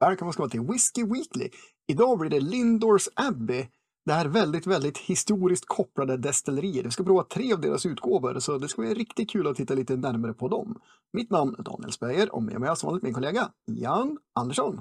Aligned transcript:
Välkomna 0.00 0.32
ska 0.32 0.42
vara 0.42 0.50
till 0.50 0.60
Whiskey 0.60 1.04
Weekly. 1.04 1.50
Idag 1.88 2.18
blir 2.18 2.30
det 2.30 2.40
Lindors 2.40 3.08
Abbey. 3.14 3.66
Det 4.06 4.12
här 4.12 4.28
väldigt, 4.28 4.66
väldigt 4.66 4.98
historiskt 4.98 5.64
kopplade 5.66 6.16
destillerier. 6.16 6.84
Vi 6.84 6.90
ska 6.90 7.04
prova 7.04 7.22
tre 7.22 7.52
av 7.52 7.60
deras 7.60 7.86
utgåvor, 7.86 8.38
så 8.38 8.58
det 8.58 8.68
ska 8.68 8.82
bli 8.82 8.94
riktigt 8.94 9.30
kul 9.30 9.46
att 9.46 9.56
titta 9.56 9.74
lite 9.74 9.96
närmare 9.96 10.32
på 10.32 10.48
dem. 10.48 10.80
Mitt 11.12 11.30
namn 11.30 11.54
är 11.58 11.62
Daniel 11.62 11.92
Speyer 11.92 12.34
och 12.34 12.42
med 12.42 12.60
mig 12.60 12.76
som 12.76 12.86
vanligt 12.86 13.02
min 13.02 13.14
kollega 13.14 13.48
Jan 13.66 14.18
Andersson. 14.40 14.80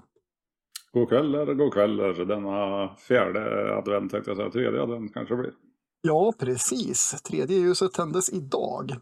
God 0.94 1.10
kväll, 1.10 1.56
god 1.56 1.74
kväll. 1.74 1.98
Denna 2.28 2.90
fjärde 2.96 3.76
advent 3.78 4.12
tänkte 4.12 4.32
jag 4.32 4.38
säga. 4.38 4.52
Tredje 4.52 4.82
advent 4.82 5.14
kanske 5.14 5.36
det 5.36 5.42
blir. 5.42 5.54
Ja, 6.02 6.34
precis. 6.40 7.22
Tredje 7.22 7.58
ljuset 7.58 7.94
tändes 7.94 8.34
idag. 8.34 8.96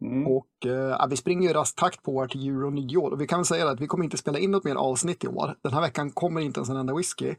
Mm. 0.00 0.26
Och 0.26 0.66
eh, 0.66 1.08
vi 1.08 1.16
springer 1.16 1.50
i 1.50 1.52
rask 1.52 1.76
takt 1.76 2.02
på 2.02 2.20
här 2.20 2.28
till 2.28 2.64
och 2.64 2.72
nyår. 2.72 3.10
Och 3.10 3.20
vi 3.20 3.26
kan 3.26 3.38
väl 3.38 3.46
säga 3.46 3.68
att 3.68 3.80
vi 3.80 3.86
kommer 3.86 4.04
inte 4.04 4.16
spela 4.16 4.38
in 4.38 4.50
något 4.50 4.64
mer 4.64 4.74
avsnitt 4.74 5.24
i 5.24 5.28
år. 5.28 5.56
Den 5.62 5.72
här 5.72 5.80
veckan 5.80 6.10
kommer 6.10 6.40
inte 6.40 6.60
ens 6.60 6.68
en 6.68 6.76
enda 6.76 6.94
whisky. 6.94 7.34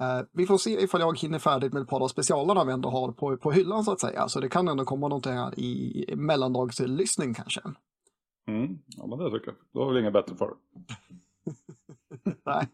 Eh, 0.00 0.20
vi 0.32 0.46
får 0.46 0.58
se 0.58 0.70
ifall 0.70 1.00
jag 1.00 1.18
hinner 1.18 1.38
färdigt 1.38 1.72
med 1.72 1.82
ett 1.82 1.88
par 1.88 2.00
av 2.00 2.08
specialerna 2.08 2.64
vi 2.64 2.72
ändå 2.72 2.88
har 2.88 3.12
på, 3.12 3.36
på 3.36 3.52
hyllan 3.52 3.84
så 3.84 3.92
att 3.92 4.00
säga. 4.00 4.28
Så 4.28 4.40
det 4.40 4.48
kan 4.48 4.68
ändå 4.68 4.84
komma 4.84 5.08
någonting 5.08 5.32
här 5.32 5.60
i 5.60 6.14
mellandagslyssning 6.16 7.34
kanske. 7.34 7.60
Mm. 8.48 8.78
Ja, 8.86 9.06
men 9.06 9.18
det 9.18 9.30
tycker 9.30 9.46
jag. 9.46 9.56
Då 9.72 9.84
har 9.84 9.92
vi 9.92 10.00
inget 10.00 10.12
bättre 10.12 10.36
för 10.36 10.54
Nej, 12.46 12.68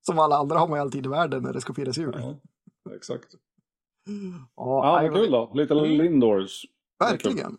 som 0.00 0.18
alla 0.18 0.36
andra 0.36 0.58
har 0.58 0.68
man 0.68 0.78
ju 0.78 0.80
alltid 0.80 1.06
i 1.06 1.08
världen 1.08 1.42
när 1.42 1.52
det 1.52 1.60
ska 1.60 1.74
firas 1.74 1.98
jul. 1.98 2.16
Ja, 2.18 2.94
exakt. 2.94 3.34
Ja, 4.56 5.02
ja 5.02 5.14
kul 5.14 5.30
då. 5.30 5.52
Lite 5.54 5.74
mm. 5.74 5.90
Lindors. 5.90 6.66
Verkligen. 6.98 7.58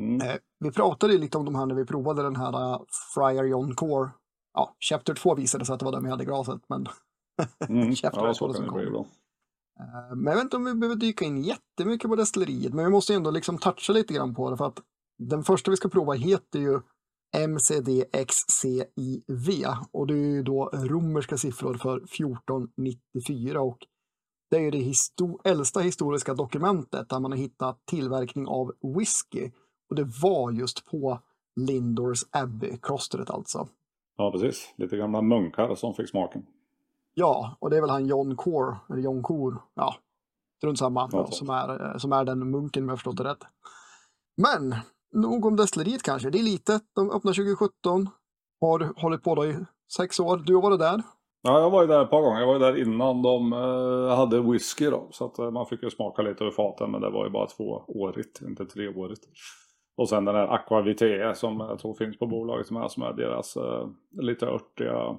Mm. 0.00 0.28
Eh, 0.28 0.36
vi 0.58 0.70
pratade 0.70 1.18
lite 1.18 1.38
om 1.38 1.44
de 1.44 1.54
här 1.54 1.66
när 1.66 1.74
vi 1.74 1.84
provade 1.84 2.22
den 2.22 2.36
här 2.36 2.72
uh, 2.72 2.82
Friar 3.14 3.44
John 3.44 3.74
Core. 3.74 4.10
Ja, 4.54 4.76
Chapter 4.90 5.14
2 5.14 5.34
visade 5.34 5.64
sig 5.64 5.72
att 5.72 5.78
det 5.78 5.84
var 5.84 5.92
den 5.92 6.04
vi 6.04 6.10
hade 6.10 6.22
i 6.22 6.26
glaset, 6.26 6.60
men 6.68 6.86
mm. 7.68 7.94
Chapter 7.94 8.20
ja, 8.20 8.46
det 8.46 8.72
bli 8.72 8.90
bra. 8.90 9.00
Uh, 9.00 10.16
men 10.16 10.26
jag 10.26 10.34
vet 10.34 10.44
inte 10.44 10.56
om 10.56 10.64
vi 10.64 10.74
behöver 10.74 10.96
dyka 10.96 11.24
in 11.24 11.42
jättemycket 11.42 12.10
på 12.10 12.16
destilleriet, 12.16 12.74
men 12.74 12.84
vi 12.84 12.90
måste 12.90 13.14
ändå 13.14 13.30
liksom 13.30 13.58
toucha 13.58 13.92
lite 13.92 14.14
grann 14.14 14.34
på 14.34 14.50
det 14.50 14.56
för 14.56 14.66
att 14.66 14.82
den 15.18 15.44
första 15.44 15.70
vi 15.70 15.76
ska 15.76 15.88
prova 15.88 16.12
heter 16.12 16.58
ju 16.58 16.80
MCDXCIV 17.36 18.86
och 19.92 20.06
det 20.06 20.14
är 20.14 20.16
ju 20.16 20.42
då 20.42 20.70
romerska 20.72 21.36
siffror 21.36 21.74
för 21.74 21.96
1494 21.96 23.60
och 23.60 23.78
det 24.50 24.56
är 24.56 24.60
ju 24.60 24.70
det 24.70 24.78
histor 24.78 25.40
äldsta 25.44 25.80
historiska 25.80 26.34
dokumentet 26.34 27.08
där 27.08 27.20
man 27.20 27.32
har 27.32 27.38
hittat 27.38 27.82
tillverkning 27.86 28.46
av 28.46 28.72
whisky 28.96 29.50
och 29.90 29.96
det 29.96 30.04
var 30.22 30.50
just 30.50 30.86
på 30.86 31.18
Lindors 31.56 32.24
Abbey, 32.30 32.76
klostret 32.82 33.30
alltså. 33.30 33.68
Ja, 34.16 34.32
precis. 34.32 34.74
Lite 34.76 34.96
gamla 34.96 35.22
munkar 35.22 35.74
som 35.74 35.94
fick 35.94 36.08
smaken. 36.08 36.46
Ja, 37.14 37.56
och 37.58 37.70
det 37.70 37.76
är 37.76 37.80
väl 37.80 37.90
han 37.90 38.06
John 38.06 38.36
Core, 38.36 38.76
eller 38.88 39.02
John 39.02 39.22
Core, 39.22 39.56
ja, 39.74 39.94
strunt 40.58 40.78
samma, 40.78 41.08
ja, 41.12 41.26
som, 41.26 41.50
är, 41.50 41.98
som 41.98 42.12
är 42.12 42.24
den 42.24 42.50
munken 42.50 42.82
om 42.82 42.88
jag 42.88 42.98
förstått 42.98 43.16
det 43.16 43.24
rätt. 43.24 43.44
Men, 44.36 44.74
nog 45.12 45.44
om 45.44 45.56
destilleriet 45.56 46.02
kanske. 46.02 46.30
Det 46.30 46.38
är 46.38 46.42
litet, 46.42 46.82
de 46.94 47.10
öppnar 47.10 47.32
2017, 47.32 48.08
har 48.60 49.00
hållit 49.00 49.22
på 49.22 49.34
då 49.34 49.46
i 49.46 49.56
sex 49.96 50.20
år. 50.20 50.42
Du 50.46 50.54
har 50.54 50.62
varit 50.62 50.78
där? 50.78 51.02
Ja, 51.42 51.60
jag 51.60 51.70
var 51.70 51.82
ju 51.82 51.88
där 51.88 52.02
ett 52.02 52.10
par 52.10 52.22
gånger. 52.22 52.40
Jag 52.40 52.46
var 52.46 52.54
ju 52.54 52.60
där 52.60 52.82
innan 52.82 53.22
de 53.22 53.52
uh, 53.52 54.08
hade 54.16 54.40
whisky 54.40 54.90
då. 54.90 55.08
Så 55.10 55.24
att 55.24 55.38
uh, 55.38 55.50
man 55.50 55.66
fick 55.66 55.82
ju 55.82 55.90
smaka 55.90 56.22
lite 56.22 56.44
ur 56.44 56.50
faten. 56.50 56.90
Men 56.90 57.00
det 57.00 57.10
var 57.10 57.24
ju 57.24 57.30
bara 57.30 57.46
tvåårigt, 57.46 58.40
inte 58.42 58.66
treårigt. 58.66 59.24
Och 60.00 60.08
sen 60.08 60.24
den 60.24 60.34
här 60.34 60.54
Aquavite 60.54 61.34
som 61.34 61.60
jag 61.60 61.78
tror 61.78 61.94
finns 61.94 62.18
på 62.18 62.26
bolaget 62.26 62.66
som 62.66 62.76
är, 62.76 62.88
som 62.88 63.02
är 63.02 63.12
deras 63.12 63.56
uh, 63.56 63.88
lite 64.10 64.46
örtiga 64.46 65.10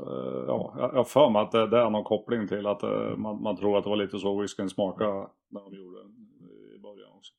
uh, 0.00 0.44
ja, 0.46 0.74
jag 0.78 0.88
har 0.88 1.04
för 1.04 1.30
mig 1.30 1.42
att 1.42 1.52
det, 1.52 1.66
det, 1.66 1.78
är 1.78 1.90
någon 1.90 2.04
koppling 2.04 2.48
till 2.48 2.66
att 2.66 2.84
uh, 2.84 3.16
man, 3.16 3.42
man, 3.42 3.56
tror 3.56 3.78
att 3.78 3.84
det 3.84 3.90
var 3.90 3.96
lite 3.96 4.18
så 4.18 4.40
whiskyn 4.40 4.70
smakade 4.70 5.28
när 5.48 5.60
de 5.60 5.76
gjorde 5.76 6.02
den 6.02 6.10
i 6.76 6.78
början 6.78 7.10
också. 7.16 7.32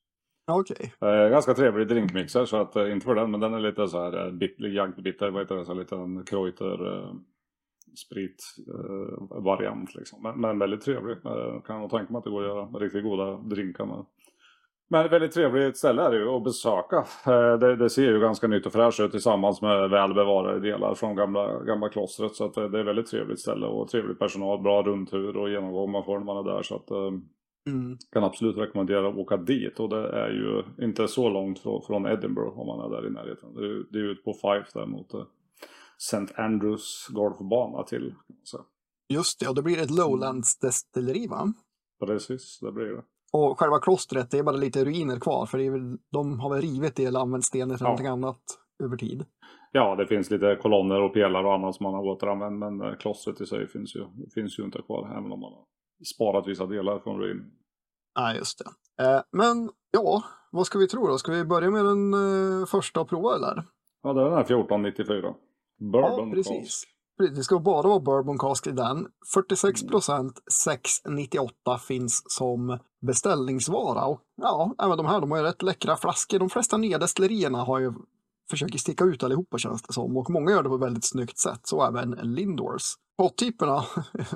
Okej. 0.50 0.92
Okay. 1.00 1.30
ganska 1.30 1.54
trevlig 1.54 1.88
drinkmixer 1.88 2.44
så 2.44 2.56
att 2.56 2.76
inte 2.76 3.06
för 3.06 3.14
den 3.14 3.30
men 3.30 3.40
den 3.40 3.54
är 3.54 3.60
lite 3.60 3.88
så 3.88 3.98
här 4.02 4.30
bit, 4.30 4.56
jagdbitter, 4.58 5.30
vad 5.30 5.42
heter 5.42 5.56
det, 5.56 5.64
så 5.64 5.74
lite 5.74 5.96
en 5.96 6.24
kreuter 6.24 7.06
spritvariant 7.96 9.94
liksom. 9.94 10.22
Men, 10.22 10.40
men, 10.40 10.58
väldigt 10.58 10.80
trevlig. 10.80 11.16
kan 11.66 11.80
nog 11.80 11.90
tänka 11.90 12.12
mig 12.12 12.18
att 12.18 12.24
det 12.24 12.30
går 12.30 12.42
att 12.42 12.48
göra 12.48 12.64
riktigt 12.84 13.04
goda 13.04 13.36
drinkar 13.36 13.86
med. 13.86 14.04
Men 14.92 15.06
ett 15.06 15.12
väldigt 15.12 15.32
trevligt 15.32 15.76
ställe 15.76 16.02
är 16.02 16.10
det 16.10 16.16
ju 16.16 16.28
att 16.28 16.44
besöka. 16.44 16.96
Eh, 17.26 17.58
det, 17.58 17.76
det, 17.76 17.90
ser 17.90 18.02
ju 18.02 18.20
ganska 18.20 18.46
nytt 18.46 18.66
och 18.66 18.72
fräscht 18.72 19.00
ut 19.00 19.10
tillsammans 19.10 19.62
med 19.62 19.90
väl 19.90 20.14
bevarade 20.14 20.60
delar 20.60 20.94
från 20.94 21.16
gamla, 21.16 21.62
gamla 21.62 21.88
klostret. 21.88 22.34
Så 22.34 22.44
att 22.44 22.54
det 22.54 22.60
är 22.60 22.80
ett 22.80 22.86
väldigt 22.86 23.06
trevligt 23.06 23.40
ställe 23.40 23.66
och 23.66 23.88
trevlig 23.88 24.18
personal, 24.18 24.62
bra 24.62 24.82
rundtur 24.82 25.36
och 25.36 25.50
genomgång 25.50 25.90
man 25.90 26.04
får 26.04 26.18
när 26.18 26.24
man 26.24 26.46
är 26.46 26.52
där. 26.52 26.62
Så 26.62 26.76
att 26.76 26.90
eh, 26.90 27.12
mm. 27.66 27.98
kan 28.12 28.24
absolut 28.24 28.56
rekommendera 28.56 29.08
att 29.08 29.16
åka 29.16 29.36
dit. 29.36 29.80
Och 29.80 29.88
det 29.88 30.08
är 30.08 30.30
ju 30.30 30.84
inte 30.86 31.08
så 31.08 31.28
långt 31.28 31.58
från, 31.58 32.06
Edinburgh 32.06 32.58
om 32.58 32.66
man 32.66 32.92
är 32.92 32.96
där 32.96 33.06
i 33.06 33.10
närheten. 33.10 33.54
Det 33.54 33.64
är, 33.64 33.92
det 33.92 33.98
är 33.98 34.10
ute 34.10 34.22
på 34.22 34.32
Fife 34.32 34.78
där 34.78 34.86
mot 34.86 35.14
eh, 35.14 35.24
St. 35.98 36.34
Andrews 36.36 37.08
golfbana 37.10 37.82
till. 37.82 38.14
Så. 38.42 38.64
Just 39.08 39.40
det, 39.40 39.48
och 39.48 39.54
det 39.54 39.62
blir 39.62 39.82
ett 39.82 39.90
Lowlands 39.90 40.58
destilleri 40.58 41.26
va? 41.26 41.52
Precis, 42.06 42.58
det 42.60 42.72
blir 42.72 42.86
det. 42.86 43.02
Och 43.32 43.58
själva 43.58 43.78
klostret, 43.78 44.30
det 44.30 44.38
är 44.38 44.42
bara 44.42 44.56
lite 44.56 44.84
ruiner 44.84 45.20
kvar 45.20 45.46
för 45.46 45.70
väl, 45.70 45.98
de 46.12 46.40
har 46.40 46.50
väl 46.50 46.62
rivit 46.62 46.96
det 46.96 47.04
eller 47.04 47.20
använt 47.20 47.44
stenar 47.44 47.76
till 47.76 47.84
ja. 47.84 47.88
någonting 47.88 48.06
annat 48.06 48.40
över 48.84 48.96
tid. 48.96 49.24
Ja, 49.72 49.96
det 49.96 50.06
finns 50.06 50.30
lite 50.30 50.58
kolonner 50.62 51.02
och 51.02 51.14
pelare 51.14 51.46
och 51.46 51.54
annat 51.54 51.74
som 51.74 51.84
man 51.84 51.94
har 51.94 52.02
återanvänt 52.02 52.58
men 52.58 52.80
eh, 52.80 52.96
klostret 52.96 53.40
i 53.40 53.46
sig 53.46 53.68
finns 53.68 53.96
ju, 53.96 54.06
finns 54.34 54.58
ju 54.58 54.64
inte 54.64 54.82
kvar 54.82 55.10
även 55.10 55.32
om 55.32 55.40
man 55.40 55.52
har 55.52 55.64
sparat 56.04 56.48
vissa 56.48 56.66
delar 56.66 56.98
från 56.98 57.20
ruinen. 57.20 57.50
Nej, 58.18 58.36
just 58.36 58.58
det. 58.58 59.04
Eh, 59.04 59.22
men 59.32 59.70
ja, 59.90 60.22
vad 60.50 60.66
ska 60.66 60.78
vi 60.78 60.88
tro 60.88 61.06
då? 61.06 61.18
Ska 61.18 61.32
vi 61.32 61.44
börja 61.44 61.70
med 61.70 61.84
den 61.84 62.14
eh, 62.14 62.66
första 62.66 63.00
och 63.00 63.08
prova 63.08 63.34
eller? 63.34 63.64
Ja, 64.02 64.12
det 64.12 64.20
är 64.20 64.24
den 64.24 64.34
här 64.34 64.40
1494. 64.40 65.34
Bourbon 65.78 66.28
ja, 66.28 66.34
precis. 66.34 66.84
Cask. 66.84 66.99
Det 67.18 67.44
ska 67.44 67.58
bara 67.58 67.88
vara 67.88 68.00
bourbon 68.00 68.38
cask 68.38 68.66
i 68.66 68.70
den. 68.70 69.06
46 69.34 69.86
procent 69.86 70.42
698 70.64 71.78
finns 71.78 72.22
som 72.26 72.78
beställningsvara. 73.06 74.04
Och 74.04 74.20
ja, 74.36 74.74
även 74.82 74.96
de 74.96 75.06
här 75.06 75.20
de 75.20 75.30
har 75.30 75.38
ju 75.38 75.44
rätt 75.44 75.62
läckra 75.62 75.96
flaskor. 75.96 76.38
De 76.38 76.50
flesta 76.50 76.76
nya 76.76 76.98
destillerierna 76.98 77.64
har 77.64 77.78
ju 77.78 77.92
försöker 78.50 78.78
sticka 78.78 79.04
ut 79.04 79.22
allihopa 79.22 79.58
känns 79.58 79.82
det 79.82 79.92
som. 79.92 80.16
Och 80.16 80.30
många 80.30 80.50
gör 80.50 80.62
det 80.62 80.68
på 80.68 80.74
ett 80.74 80.82
väldigt 80.82 81.04
snyggt 81.04 81.38
sätt. 81.38 81.60
Så 81.62 81.86
även 81.86 82.10
Lindors. 82.10 82.82
Pottyperna, 83.18 83.84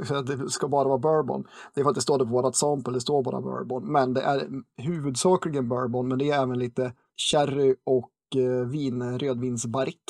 det 0.27 0.51
ska 0.51 0.69
bara 0.69 0.89
vara 0.89 0.99
bourbon. 0.99 1.45
Det 1.75 1.81
är 1.81 1.85
för 1.85 1.91
att 1.91 1.95
det 1.95 2.01
står 2.01 2.19
det 2.19 2.25
på 2.25 2.31
vårat 2.31 2.57
sample, 2.57 2.93
det 2.93 3.01
står 3.01 3.23
bara 3.23 3.41
bourbon. 3.41 3.93
Men 3.93 4.15
det 4.15 4.21
är 4.21 4.49
huvudsakligen 4.77 5.69
bourbon, 5.69 6.09
men 6.09 6.19
det 6.19 6.31
är 6.31 6.43
även 6.43 6.59
lite 6.59 6.93
sherry 7.31 7.75
och 7.85 8.11
eh, 8.37 8.69
vin, 8.69 9.19
rödvinsbarrick 9.19 10.03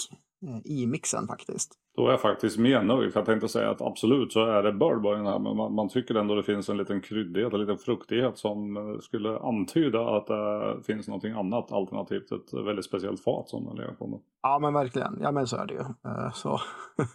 i 0.65 0.87
mixen 0.87 1.27
faktiskt. 1.27 1.79
Då 1.97 2.07
är 2.07 2.11
jag 2.11 2.21
faktiskt 2.21 2.59
mer 2.59 2.83
nöjd. 2.83 3.13
För 3.13 3.21
jag 3.21 3.27
tänkte 3.27 3.49
säga 3.49 3.71
att 3.71 3.83
absolut 3.83 4.33
så 4.33 4.47
är 4.47 4.63
det 4.63 4.73
bourbon 4.73 5.27
här. 5.27 5.39
Men 5.39 5.57
man, 5.57 5.75
man, 5.75 5.89
tycker 5.89 6.15
ändå 6.15 6.35
det 6.35 6.43
finns 6.43 6.69
en 6.69 6.77
liten 6.77 7.01
kryddighet, 7.01 7.53
en 7.53 7.61
liten 7.61 7.79
fruktighet 7.79 8.39
som 8.39 8.77
eh, 8.77 8.99
skulle 9.01 9.39
antyda 9.39 10.17
att 10.17 10.27
det 10.27 10.83
finns 10.87 11.09
någonting 11.09 11.33
annat. 11.33 11.73
Alternativt 11.73 12.33
ett 12.33 12.55
väldigt 12.67 12.85
speciellt 12.85 13.25
fat 13.25 13.49
som 13.49 13.65
den 13.65 13.77
lever 13.77 13.95
på. 13.95 14.21
Ja 14.43 14.59
men 14.59 14.75
verkligen. 14.75 15.19
Ja 15.21 15.33
men 15.33 15.47
så 15.47 15.57
är 15.57 15.67
det 15.67 15.75
ju. 15.75 15.81
Eh, 15.81 16.33
så. 16.33 16.61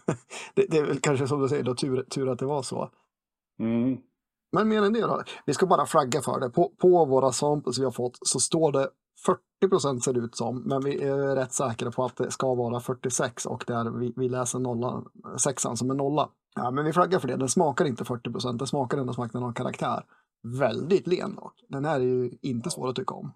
det, 0.54 0.66
det, 0.70 0.78
är 0.78 0.86
väl 0.86 1.00
kanske 1.00 1.26
som 1.26 1.42
du 1.42 1.48
säger 1.48 1.64
då 1.64 1.74
tur, 1.74 2.02
tur 2.02 2.28
att 2.28 2.38
det 2.38 2.46
var 2.46 2.62
så. 2.62 2.90
Mm. 3.58 3.98
Men 4.52 4.68
mer 4.68 4.82
än 4.82 4.92
det 4.92 5.00
då. 5.00 5.22
Vi 5.46 5.54
ska 5.54 5.66
bara 5.66 5.86
flagga 5.86 6.20
för 6.20 6.40
det. 6.40 6.50
På, 6.50 6.72
på 6.78 7.04
våra 7.04 7.32
samples 7.32 7.78
vi 7.78 7.84
har 7.84 7.92
fått 7.92 8.18
så 8.22 8.40
står 8.40 8.72
det 8.72 8.88
40 9.26 9.68
procent 9.70 10.04
ser 10.04 10.12
det 10.12 10.20
ut 10.20 10.36
som, 10.36 10.62
men 10.62 10.84
vi 10.84 11.02
är 11.02 11.36
rätt 11.36 11.52
säkra 11.52 11.90
på 11.90 12.04
att 12.04 12.16
det 12.16 12.30
ska 12.30 12.54
vara 12.54 12.80
46 12.80 13.46
och 13.46 13.64
där 13.66 13.98
vi, 13.98 14.12
vi 14.16 14.28
läser 14.28 14.58
nolla, 14.58 15.02
sexan 15.44 15.76
som 15.76 15.90
en 15.90 15.96
nolla. 15.96 16.28
Ja, 16.54 16.70
men 16.70 16.84
vi 16.84 16.92
flaggar 16.92 17.18
för 17.18 17.28
det. 17.28 17.36
Den 17.36 17.48
smakar 17.48 17.84
inte 17.84 18.04
40 18.04 18.32
procent. 18.32 18.58
Den 18.58 18.66
smakar 18.66 18.98
ändå 18.98 19.12
som 19.12 19.28
den 19.32 19.42
har 19.42 19.52
karaktär. 19.52 20.04
Väldigt 20.60 21.06
len 21.06 21.34
dock. 21.34 21.54
Den 21.68 21.84
här 21.84 22.00
är 22.00 22.04
ju 22.04 22.30
inte 22.42 22.70
svår 22.70 22.88
att 22.88 22.96
tycka 22.96 23.14
om. 23.14 23.32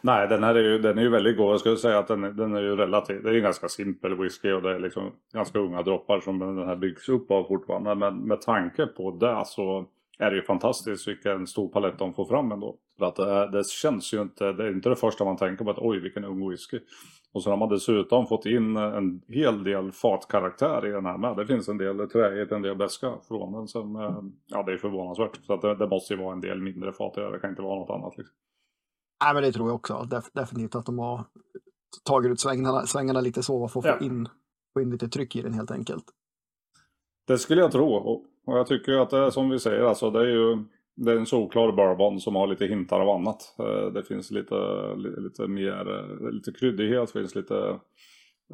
Nej, 0.00 0.28
den 0.28 0.42
här 0.42 0.54
är 0.54 0.62
ju, 0.62 0.78
den 0.78 0.98
är 0.98 1.02
ju 1.02 1.08
väldigt 1.08 1.36
god. 1.36 1.52
Jag 1.52 1.60
skulle 1.60 1.76
säga 1.76 1.98
att 1.98 2.08
den, 2.08 2.36
den 2.36 2.54
är 2.54 2.62
ju 2.62 2.76
relativt, 2.76 3.22
det 3.22 3.30
är 3.30 3.34
ju 3.34 3.40
ganska 3.40 3.68
simpel 3.68 4.14
whisky 4.14 4.52
och 4.52 4.62
det 4.62 4.74
är 4.74 4.78
liksom 4.78 5.12
ganska 5.32 5.58
unga 5.58 5.82
droppar 5.82 6.20
som 6.20 6.38
den 6.38 6.68
här 6.68 6.76
byggs 6.76 7.08
upp 7.08 7.30
av 7.30 7.44
fortfarande. 7.44 7.94
Men 7.94 8.16
med 8.16 8.40
tanke 8.40 8.86
på 8.86 9.10
det 9.10 9.42
så 9.46 9.86
är 10.22 10.30
det 10.30 10.36
ju 10.36 10.42
fantastiskt 10.42 11.08
vilken 11.08 11.46
stor 11.46 11.68
palett 11.68 11.98
de 11.98 12.14
får 12.14 12.24
fram 12.24 12.52
ändå. 12.52 12.76
För 12.98 13.04
att 13.04 13.16
det, 13.16 13.50
det, 13.50 13.66
känns 13.66 14.14
ju 14.14 14.22
inte, 14.22 14.52
det 14.52 14.64
är 14.64 14.72
inte 14.72 14.88
det 14.88 14.96
första 14.96 15.24
man 15.24 15.36
tänker 15.36 15.64
på 15.64 15.70
att 15.70 15.78
oj 15.78 16.00
vilken 16.00 16.24
ung 16.24 16.50
whisky. 16.50 16.78
Och 17.32 17.42
så 17.42 17.50
har 17.50 17.56
man 17.56 17.68
dessutom 17.68 18.26
fått 18.26 18.46
in 18.46 18.76
en 18.76 19.22
hel 19.28 19.64
del 19.64 19.92
fatkaraktär 19.92 20.86
i 20.86 20.90
den 20.90 21.06
här 21.06 21.18
med. 21.18 21.36
Det 21.36 21.46
finns 21.46 21.68
en 21.68 21.78
del 21.78 22.08
träighet, 22.08 22.52
en 22.52 22.62
del 22.62 22.76
beska 22.76 23.14
från 23.28 23.52
den 23.52 23.68
som, 23.68 23.96
eh, 23.96 24.22
ja 24.46 24.62
det 24.62 24.72
är 24.72 24.76
förvånansvärt. 24.76 25.44
Så 25.46 25.52
att 25.52 25.62
det, 25.62 25.74
det 25.74 25.88
måste 25.88 26.14
ju 26.14 26.20
vara 26.20 26.32
en 26.32 26.40
del 26.40 26.60
mindre 26.60 26.92
fat 26.92 27.14
det 27.14 27.38
kan 27.40 27.50
inte 27.50 27.62
vara 27.62 27.78
något 27.78 27.90
annat 27.90 28.18
liksom. 28.18 28.36
Nej 29.24 29.34
men 29.34 29.42
det 29.42 29.52
tror 29.52 29.68
jag 29.68 29.74
också, 29.74 30.06
Def 30.10 30.32
definitivt 30.32 30.74
att 30.74 30.86
de 30.86 30.98
har 30.98 31.24
tagit 32.04 32.32
ut 32.32 32.40
svängarna, 32.40 32.86
svängarna 32.86 33.20
lite 33.20 33.42
så 33.42 33.68
för 33.68 33.80
att 33.80 33.84
få, 33.84 33.88
ja. 34.00 34.06
in, 34.06 34.28
få 34.74 34.80
in 34.80 34.90
lite 34.90 35.08
tryck 35.08 35.36
i 35.36 35.42
den 35.42 35.54
helt 35.54 35.70
enkelt. 35.70 36.04
Det 37.26 37.38
skulle 37.38 37.60
jag 37.60 37.72
tro. 37.72 38.26
Och, 38.44 38.58
jag 38.58 38.66
tycker 38.66 38.92
att 38.92 39.10
det 39.10 39.18
är 39.18 39.30
som 39.30 39.50
vi 39.50 39.58
säger, 39.58 39.82
alltså 39.82 40.10
det 40.10 40.20
är 40.20 40.28
ju 40.28 40.58
det 40.94 41.12
är 41.12 41.16
en 41.16 41.26
solklar 41.26 41.72
bourbon 41.72 42.20
som 42.20 42.36
har 42.36 42.46
lite 42.46 42.66
hintar 42.66 43.00
av 43.00 43.08
annat. 43.08 43.54
Eh, 43.58 43.92
det 43.92 44.02
finns 44.02 44.30
lite, 44.30 44.54
lite 44.96 45.48
mer, 45.48 45.98
eh, 45.98 46.30
lite 46.30 46.52
kryddighet, 46.52 47.10
finns 47.10 47.34
lite 47.34 47.56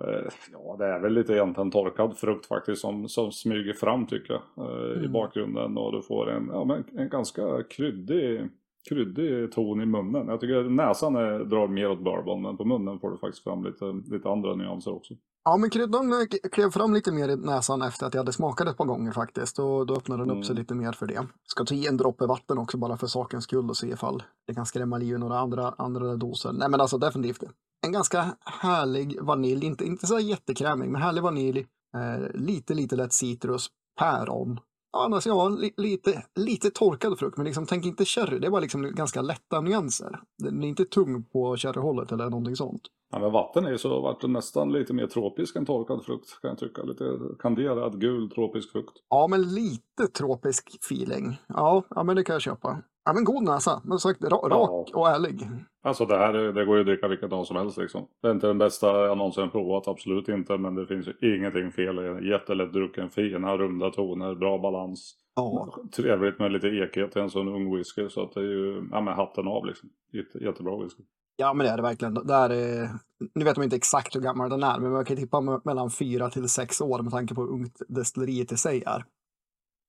eh, 0.00 0.31
Ja, 0.52 0.76
det 0.79 0.87
är 0.87 1.00
väl 1.00 1.14
lite 1.14 1.32
egentligen 1.32 1.70
torkad 1.70 2.19
frukt 2.19 2.46
faktiskt 2.46 2.81
som, 2.81 3.08
som 3.08 3.32
smyger 3.32 3.73
fram 3.73 4.06
tycker 4.06 4.40
jag 4.55 4.67
mm. 4.93 5.05
i 5.05 5.08
bakgrunden 5.08 5.79
och 5.79 5.93
du 5.93 6.02
får 6.02 6.31
en, 6.31 6.50
ja, 6.52 6.64
men 6.64 6.84
en 6.96 7.08
ganska 7.08 7.62
kryddig, 7.62 8.49
kryddig 8.88 9.52
ton 9.52 9.82
i 9.82 9.87
munnen. 9.87 10.29
Jag 10.29 10.41
tycker 10.41 10.62
näsan 10.62 11.17
är, 11.17 11.38
drar 11.44 11.69
mer 11.69 11.91
åt 11.91 12.05
bourbon 12.05 12.43
men 12.43 12.56
på 12.56 12.64
munnen 12.64 12.99
får 12.99 13.11
du 13.11 13.19
faktiskt 13.19 13.44
fram 13.44 13.64
lite, 13.64 13.84
lite 13.84 14.29
andra 14.29 14.55
nyanser 14.55 14.94
också. 14.94 15.14
Ja, 15.44 15.56
men 15.56 15.70
kryddan 15.70 16.26
klev 16.52 16.70
fram 16.70 16.94
lite 16.94 17.12
mer 17.12 17.29
i 17.29 17.37
näsan 17.37 17.82
efter 17.82 18.06
att 18.06 18.14
jag 18.14 18.20
hade 18.20 18.32
smakat 18.32 18.69
ett 18.69 18.76
par 18.76 18.85
gånger 18.85 19.12
faktiskt. 19.12 19.58
Och 19.58 19.87
då 19.87 19.94
öppnade 19.94 20.23
den 20.23 20.38
upp 20.38 20.44
sig 20.44 20.52
mm. 20.52 20.61
lite 20.61 20.75
mer 20.75 20.93
för 20.93 21.06
det. 21.06 21.26
Ska 21.44 21.64
ta 21.64 21.75
i 21.75 21.87
en 21.87 21.96
droppe 21.96 22.26
vatten 22.26 22.58
också 22.58 22.79
bara 22.79 22.96
för 22.96 23.06
sakens 23.06 23.44
skull 23.44 23.70
och 23.70 23.76
se 23.76 23.88
ifall 23.88 24.23
det 24.46 24.55
kan 24.55 24.67
skrämma 24.67 24.99
liv 24.99 25.19
några 25.19 25.38
andra, 25.38 25.75
andra 25.79 26.17
doser. 26.17 26.52
Nej, 26.52 26.69
men 26.69 26.81
alltså 26.81 26.99
definitivt. 26.99 27.43
En 27.87 27.93
ganska 27.93 28.37
härlig 28.44 29.23
vanilj, 29.23 29.67
inte, 29.67 29.85
inte 29.85 30.06
så 30.06 30.19
jättekrämig, 30.19 30.88
men 30.88 31.02
härlig 31.02 31.23
vanilj. 31.23 31.67
Eh, 31.96 32.41
lite, 32.41 32.75
lite 32.75 32.96
lätt 32.96 33.12
citrus, 33.12 33.69
päron. 33.99 34.61
Annars 34.96 35.26
ja, 35.26 35.49
li, 35.49 35.75
lite, 35.76 36.25
lite 36.34 36.70
torkad 36.70 37.19
frukt, 37.19 37.37
men 37.37 37.46
liksom, 37.46 37.67
tänk 37.67 37.87
inte 37.87 38.05
sherry. 38.05 38.38
Det 38.38 38.50
var 38.50 38.61
liksom 38.61 38.82
ganska 38.94 39.23
lätta 39.23 39.61
nyanser. 39.61 40.20
Den 40.43 40.62
är 40.62 40.69
inte 40.69 40.84
tung 40.84 41.25
på 41.25 41.56
sherryhållet 41.56 42.12
eller 42.12 42.31
någonting 42.31 42.56
sånt. 42.56 42.82
Ja, 43.10 43.19
men 43.19 43.32
vatten 43.32 43.64
är 43.64 43.70
ju 43.70 43.78
så 43.78 44.00
vart 44.00 44.20
det 44.20 44.28
nästan 44.28 44.72
lite 44.72 44.94
mer 44.94 45.06
tropisk 45.06 45.56
än 45.56 45.66
torkad 45.66 46.05
frukt 46.05 46.40
kan 46.43 46.49
jag 46.49 46.58
tycka. 46.58 46.82
Lite 46.82 47.19
kanderad 47.38 48.00
gul 48.00 48.31
tropisk 48.31 48.72
frukt. 48.72 48.93
Ja, 49.10 49.26
men 49.31 49.43
lite 49.55 50.06
tropisk 50.19 50.78
feeling. 50.84 51.37
Ja, 51.49 51.82
ja 51.90 52.02
men 52.02 52.16
det 52.16 52.25
kan 52.25 52.32
jag 52.32 52.43
köpa. 52.43 52.82
Ja, 53.05 53.12
men 53.12 53.25
god 53.25 53.43
näsa. 53.43 53.82
Men 53.84 53.99
sagt, 53.99 54.25
rak 54.25 54.50
ja. 54.50 54.84
och 54.94 55.08
ärlig. 55.08 55.49
Alltså 55.82 56.06
det 56.06 56.19
här 56.19 56.32
det 56.32 56.64
går 56.64 56.75
ju 56.76 56.81
att 56.81 56.87
dricka 56.87 57.08
vilket 57.08 57.31
dag 57.31 57.46
som 57.46 57.56
helst 57.56 57.78
liksom. 57.78 58.06
Det 58.22 58.28
är 58.28 58.32
inte 58.32 58.46
den 58.46 58.58
bästa 58.58 58.87
jag 58.87 59.19
någonsin 59.19 59.50
provat, 59.50 59.88
absolut 59.88 60.28
inte. 60.28 60.58
Men 60.58 60.75
det 60.75 60.87
finns 60.87 61.08
ju 61.08 61.37
ingenting 61.37 61.72
fel 61.72 61.99
i 61.99 62.02
den. 62.02 62.26
Jättelätt 62.26 62.72
drucken, 62.72 63.10
fina 63.10 63.56
runda 63.56 63.90
toner, 63.90 64.34
bra 64.34 64.58
balans. 64.58 65.14
Ja. 65.34 65.75
Trevligt 65.96 66.38
med 66.38 66.52
lite 66.52 66.69
ekhet 66.69 67.16
i 67.16 67.20
en 67.20 67.31
sån 67.31 67.49
ung 67.49 67.76
whisky. 67.76 68.08
Så 68.08 68.22
att 68.22 68.32
det 68.32 68.40
är 68.40 68.44
ju, 68.44 68.88
ja 68.93 69.00
men 69.00 69.14
hatten 69.14 69.49
av 69.49 69.66
liksom. 69.66 69.88
Jätte, 70.12 70.44
jättebra 70.44 70.82
whisky. 70.82 71.02
Ja, 71.40 71.55
men 71.55 71.67
det 71.67 71.73
är 71.73 71.76
det 71.76 71.82
verkligen. 71.82 72.14
Det 72.14 72.35
är, 72.35 72.90
nu 73.35 73.44
vet 73.44 73.56
man 73.56 73.64
inte 73.64 73.76
exakt 73.76 74.17
hur 74.17 74.20
gammal 74.20 74.50
den 74.50 74.62
är, 74.62 74.79
men 74.79 74.93
man 74.93 75.05
kan 75.05 75.17
tippa 75.17 75.61
mellan 75.64 75.90
fyra 75.90 76.31
till 76.31 76.49
sex 76.49 76.81
år 76.81 77.02
med 77.02 77.12
tanke 77.12 77.35
på 77.35 77.40
hur 77.40 77.50
ungt 77.50 77.82
destilleriet 77.88 78.52
i 78.52 78.56
sig 78.56 78.82
är. 78.87 79.05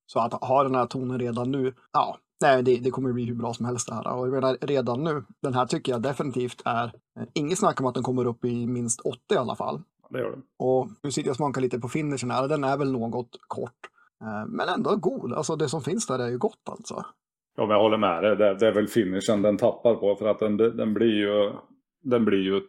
Så 0.06 0.20
att 0.20 0.34
ha 0.34 0.64
den 0.64 0.76
här 0.76 0.86
tonen 0.86 1.20
redan 1.20 1.52
nu, 1.52 1.74
ja, 1.94 2.18
nej, 2.42 2.64
det, 2.64 2.78
det 2.78 2.92
kommer 2.92 3.14
bli 3.14 3.26
hur 3.26 3.36
bra 3.36 3.54
som 3.54 3.66
helst 3.66 3.88
det 3.88 3.96
här. 3.96 4.08
Och 4.08 4.28
jag 4.28 4.34
menar, 4.34 4.58
redan 4.62 5.04
nu, 5.04 5.24
den 5.42 5.54
här 5.54 5.66
tycker 5.66 5.92
jag 5.92 6.02
definitivt 6.02 6.62
är, 6.66 6.86
eh, 7.20 7.26
inget 7.34 7.60
snack 7.60 7.80
om 7.80 7.86
att 7.86 7.94
den 7.94 8.04
kommer 8.04 8.26
upp 8.26 8.46
i 8.46 8.68
minst 8.68 9.00
80 9.00 9.20
i 9.34 9.38
alla 9.38 9.56
fall. 9.56 9.82
Det 10.10 10.20
gör 10.20 10.32
den. 10.32 10.44
Och 10.58 10.90
nu 11.04 11.12
sitter 11.12 11.28
jag 11.28 11.34
och 11.34 11.38
smakar 11.38 11.62
lite 11.62 11.80
på 11.80 11.90
finishen 11.90 12.32
här, 12.32 12.48
den 12.48 12.64
är 12.64 12.78
väl 12.78 12.92
något 12.92 13.38
kort. 13.48 13.90
Eh, 14.22 14.46
men 14.48 14.70
ändå 14.70 14.96
god, 14.96 15.34
alltså 15.34 15.56
det 15.56 15.70
som 15.70 15.82
finns 15.82 16.08
där 16.08 16.20
är 16.20 16.28
ju 16.28 16.38
gott 16.38 16.70
alltså. 16.70 17.06
Ja, 17.60 17.66
men 17.66 17.76
jag 17.76 17.84
håller 17.84 17.98
med 17.98 18.24
dig. 18.24 18.36
Det, 18.36 18.56
det, 18.56 18.68
är 18.68 18.72
väl 18.72 18.88
finishen 18.88 19.42
den 19.42 19.58
tappar 19.58 19.96
på 19.96 20.16
för 20.16 20.28
att 20.28 20.40
den, 20.40 20.58
den 20.58 20.94
blir 20.94 21.18
ju 21.18 21.52
den 22.02 22.26
blir 22.26 22.40
ju 22.40 22.62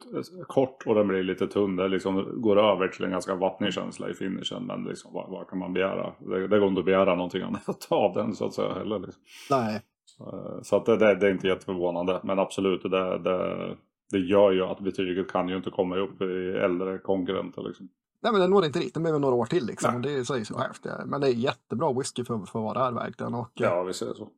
kort 0.46 0.86
och 0.86 0.94
den 0.94 1.08
blir 1.08 1.22
lite 1.22 1.46
tunn. 1.46 1.76
Det 1.76 1.88
liksom 1.88 2.42
går 2.42 2.72
över 2.72 2.88
till 2.88 3.04
en 3.04 3.10
ganska 3.10 3.34
vattnig 3.34 3.72
känsla 3.72 4.10
i 4.10 4.14
finishen. 4.14 4.66
Men 4.66 4.84
liksom, 4.84 5.12
vad, 5.12 5.30
vad 5.30 5.48
kan 5.48 5.58
man 5.58 5.72
begära? 5.72 6.12
Det, 6.18 6.48
det 6.48 6.58
går 6.58 6.68
inte 6.68 6.78
att 6.78 6.84
begära 6.84 7.14
någonting 7.14 7.42
annat 7.42 7.86
av 7.88 8.14
den 8.14 8.34
så 8.34 8.46
att 8.46 8.54
säga 8.54 8.74
heller. 8.74 8.98
Liksom. 8.98 9.22
Nej. 9.50 9.82
Eh, 10.20 10.62
så 10.62 10.76
att 10.76 10.86
det, 10.86 10.96
det, 10.96 11.14
det, 11.14 11.26
är 11.26 11.30
inte 11.30 11.46
jätteförvånande. 11.46 12.20
Men 12.24 12.38
absolut, 12.38 12.82
det, 12.82 13.18
det, 13.18 13.76
det 14.10 14.18
gör 14.18 14.52
ju 14.52 14.62
att 14.62 14.80
betyget 14.80 15.32
kan 15.32 15.48
ju 15.48 15.56
inte 15.56 15.70
komma 15.70 15.96
upp 15.96 16.22
i 16.22 16.58
äldre 16.64 16.98
konkurrenter. 16.98 17.62
Liksom. 17.62 17.88
Nej 18.22 18.32
men 18.32 18.40
den 18.40 18.50
når 18.50 18.64
inte 18.64 18.78
dit, 18.78 18.94
den 18.94 19.02
behöver 19.02 19.20
några 19.20 19.34
år 19.34 19.46
till 19.46 19.66
liksom. 19.66 20.02
Det 20.02 20.24
säger 20.24 20.44
sig 20.44 20.56
självt. 20.56 20.86
Men 21.06 21.20
det 21.20 21.28
är 21.28 21.32
jättebra 21.32 21.92
whisky 21.92 22.24
för, 22.24 22.38
för 22.38 22.60
vad 22.60 22.76
det 22.76 22.80
är 22.80 22.92
verkligen. 22.92 23.34
Och, 23.34 23.50
ja, 23.54 23.82
vi 23.82 23.92
ser 23.92 24.14
så. 24.14 24.28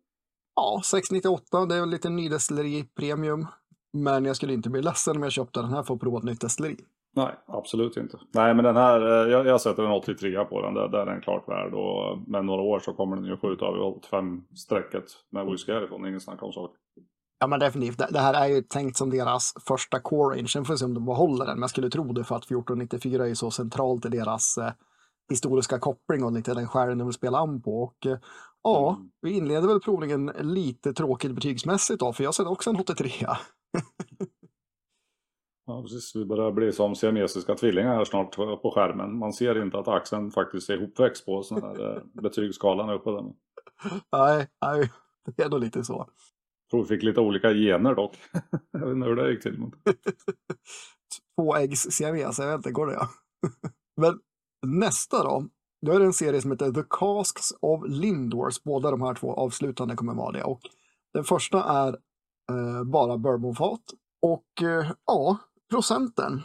Ja, 0.54 0.80
698, 0.84 1.66
det 1.66 1.74
är 1.74 1.80
väl 1.80 1.90
lite 1.90 2.08
nydestilleri 2.08 2.84
premium. 2.84 3.46
Men 3.92 4.24
jag 4.24 4.36
skulle 4.36 4.52
inte 4.52 4.70
bli 4.70 4.82
ledsen 4.82 5.16
om 5.16 5.22
jag 5.22 5.32
köpte 5.32 5.60
den 5.60 5.70
här 5.70 5.82
för 5.82 5.94
att 5.94 6.00
prova 6.00 6.18
ett 6.18 6.24
nytt 6.24 6.40
destilleri. 6.40 6.76
Nej, 7.14 7.34
absolut 7.46 7.96
inte. 7.96 8.18
Nej, 8.34 8.54
men 8.54 8.64
den 8.64 8.76
här, 8.76 9.00
eh, 9.00 9.32
jag, 9.32 9.46
jag 9.46 9.60
sätter 9.60 9.82
en 9.82 9.92
83 9.92 10.44
på 10.44 10.62
den. 10.62 10.74
Där, 10.74 10.88
där 10.88 10.98
är 10.98 11.06
den 11.06 11.20
klart 11.20 11.48
värd. 11.48 11.74
Och 11.74 12.18
med 12.26 12.44
några 12.44 12.62
år 12.62 12.80
så 12.80 12.92
kommer 12.92 13.16
den 13.16 13.24
ju 13.24 13.36
skjuta 13.36 13.66
över 13.66 13.78
85-strecket 13.78 15.04
med 15.30 15.46
whisky 15.46 15.72
härifrån. 15.72 16.06
Ingen 16.06 16.20
snack 16.20 16.42
om 16.42 16.52
saker. 16.52 16.76
Ja, 17.38 17.46
men 17.46 17.60
definitivt. 17.60 17.98
Det, 17.98 18.08
det 18.10 18.18
här 18.18 18.34
är 18.34 18.46
ju 18.46 18.62
tänkt 18.62 18.96
som 18.96 19.10
deras 19.10 19.54
första 19.68 20.00
core 20.00 20.36
range. 20.36 20.48
Sen 20.48 20.64
får 20.64 20.74
vi 20.74 20.78
se 20.78 20.84
om 20.84 20.94
de 20.94 21.04
behåller 21.04 21.46
den. 21.46 21.54
Men 21.54 21.60
jag 21.60 21.70
skulle 21.70 21.90
tro 21.90 22.12
det 22.12 22.24
för 22.24 22.36
att 22.36 22.44
1494 22.44 23.28
är 23.28 23.34
så 23.34 23.50
centralt 23.50 24.06
i 24.06 24.08
deras 24.08 24.58
eh, 24.58 24.72
historiska 25.30 25.78
koppling 25.78 26.24
och 26.24 26.32
lite 26.32 26.54
den 26.54 26.68
skären 26.68 26.98
de 26.98 27.06
vill 27.06 27.14
spela 27.14 27.38
an 27.38 27.62
på. 27.62 27.82
Och 27.82 28.06
eh, 28.06 28.18
ja, 28.62 28.96
mm. 28.96 29.10
vi 29.20 29.32
inleder 29.32 29.68
väl 29.68 29.80
provningen 29.80 30.32
lite 30.40 30.92
tråkigt 30.92 31.32
betygsmässigt 31.32 32.00
då, 32.00 32.12
för 32.12 32.24
jag 32.24 32.34
sätter 32.34 32.50
också 32.50 32.70
en 32.70 32.76
83. 32.76 33.10
ja, 35.66 35.82
precis. 35.82 36.16
Vi 36.16 36.24
börjar 36.24 36.52
bli 36.52 36.72
som 36.72 36.94
siamesiska 36.94 37.54
tvillingar 37.54 37.94
här 37.94 38.04
snart 38.04 38.36
på 38.36 38.72
skärmen. 38.74 39.18
Man 39.18 39.32
ser 39.32 39.62
inte 39.62 39.78
att 39.78 39.88
axeln 39.88 40.30
faktiskt 40.30 40.70
är 40.70 40.74
ihopväxt 40.74 41.26
på 41.26 41.42
sån 41.42 41.62
här 41.62 41.96
eh, 41.96 42.02
betygsskalan 42.22 42.90
uppe 42.90 43.10
där. 43.10 43.32
Nej, 44.12 44.46
nej, 44.62 44.90
det 45.36 45.42
är 45.42 45.48
nog 45.48 45.60
lite 45.60 45.84
så. 45.84 45.92
Jag 45.92 46.70
tror 46.70 46.82
vi 46.82 46.88
fick 46.88 47.02
lite 47.02 47.20
olika 47.20 47.52
gener 47.52 47.94
dock. 47.94 48.16
jag 48.70 48.80
vet 48.80 48.96
inte 48.96 49.08
hur 49.08 49.16
det 49.16 49.30
gick 49.30 49.42
till. 49.42 49.70
Två 51.36 51.56
äggs 51.56 51.80
siames, 51.80 52.38
jag 52.38 52.46
vet 52.46 52.56
inte, 52.56 52.70
går 52.70 52.86
det? 52.86 53.08
Men 53.96 54.20
nästa 54.66 55.22
då, 55.24 55.48
då 55.86 55.92
är 55.92 55.98
det 55.98 56.06
en 56.06 56.12
serie 56.12 56.42
som 56.42 56.50
heter 56.50 56.72
The 56.72 56.82
Casks 56.90 57.52
of 57.60 57.84
Lindors. 57.86 58.62
Båda 58.62 58.90
de 58.90 59.02
här 59.02 59.14
två 59.14 59.34
avslutande 59.34 59.96
kommer 59.96 60.14
vara 60.14 60.32
det. 60.32 60.42
Och 60.42 60.60
den 61.14 61.24
första 61.24 61.64
är 61.64 61.88
eh, 62.50 62.84
bara 62.84 63.18
bourbonfat. 63.18 63.82
Och 64.22 64.62
eh, 64.62 64.90
ja, 65.06 65.38
procenten 65.70 66.42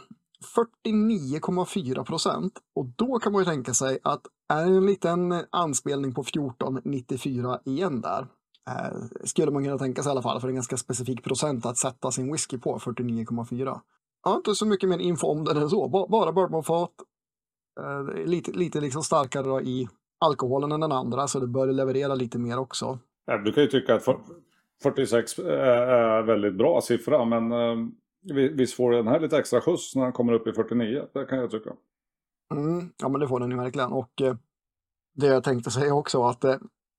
49,4 0.86 2.04
procent. 2.04 2.52
Och 2.74 2.86
då 2.96 3.18
kan 3.18 3.32
man 3.32 3.42
ju 3.42 3.46
tänka 3.46 3.74
sig 3.74 3.98
att 4.04 4.22
är 4.48 4.66
det 4.66 4.76
en 4.76 4.86
liten 4.86 5.44
anspelning 5.50 6.14
på 6.14 6.20
1494 6.20 7.60
igen 7.64 8.00
där. 8.00 8.26
Eh, 8.70 8.96
skulle 9.24 9.52
man 9.52 9.64
kunna 9.64 9.78
tänka 9.78 10.02
sig 10.02 10.10
i 10.10 10.12
alla 10.12 10.22
fall, 10.22 10.40
för 10.40 10.48
det 10.48 10.50
är 10.50 10.52
en 10.52 10.56
ganska 10.56 10.76
specifik 10.76 11.24
procent 11.24 11.66
att 11.66 11.78
sätta 11.78 12.10
sin 12.10 12.32
whisky 12.32 12.58
på, 12.58 12.78
49,4. 12.78 13.80
Jag 14.22 14.30
har 14.30 14.36
inte 14.36 14.54
så 14.54 14.66
mycket 14.66 14.88
mer 14.88 14.98
info 14.98 15.26
om 15.26 15.44
den 15.44 15.56
än 15.56 15.70
så, 15.70 15.88
bara 15.88 16.32
bourbonfat. 16.32 16.92
Eh, 17.78 18.24
lite 18.26 18.52
lite 18.52 18.80
liksom 18.80 19.02
starkare 19.02 19.62
i 19.62 19.88
alkoholen 20.20 20.72
än 20.72 20.80
den 20.80 20.92
andra, 20.92 21.28
så 21.28 21.40
det 21.40 21.46
bör 21.46 21.66
leverera 21.66 22.14
lite 22.14 22.38
mer 22.38 22.58
också. 22.58 22.98
Ja, 23.26 23.38
du 23.38 23.52
kan 23.52 23.62
ju 23.62 23.68
tycka 23.68 23.94
att 23.94 24.04
46 24.82 25.38
är 25.38 26.22
väldigt 26.22 26.54
bra 26.54 26.80
siffra, 26.80 27.24
men 27.24 27.52
eh, 27.52 27.76
visst 28.32 28.74
får 28.74 28.92
den 28.92 29.08
här 29.08 29.20
lite 29.20 29.38
extra 29.38 29.60
skjuts 29.60 29.94
när 29.94 30.02
den 30.02 30.12
kommer 30.12 30.32
upp 30.32 30.46
i 30.46 30.52
49, 30.52 31.06
det 31.12 31.24
kan 31.24 31.38
jag 31.38 31.50
tycka. 31.50 31.70
Mm, 32.54 32.92
ja, 33.02 33.08
men 33.08 33.20
det 33.20 33.28
får 33.28 33.40
den 33.40 33.50
ju 33.50 33.56
verkligen. 33.56 33.92
Och 33.92 34.22
eh, 34.22 34.36
det 35.14 35.26
jag 35.26 35.44
tänkte 35.44 35.70
säga 35.70 35.94
också 35.94 36.22
att 36.22 36.44
eh, 36.44 36.56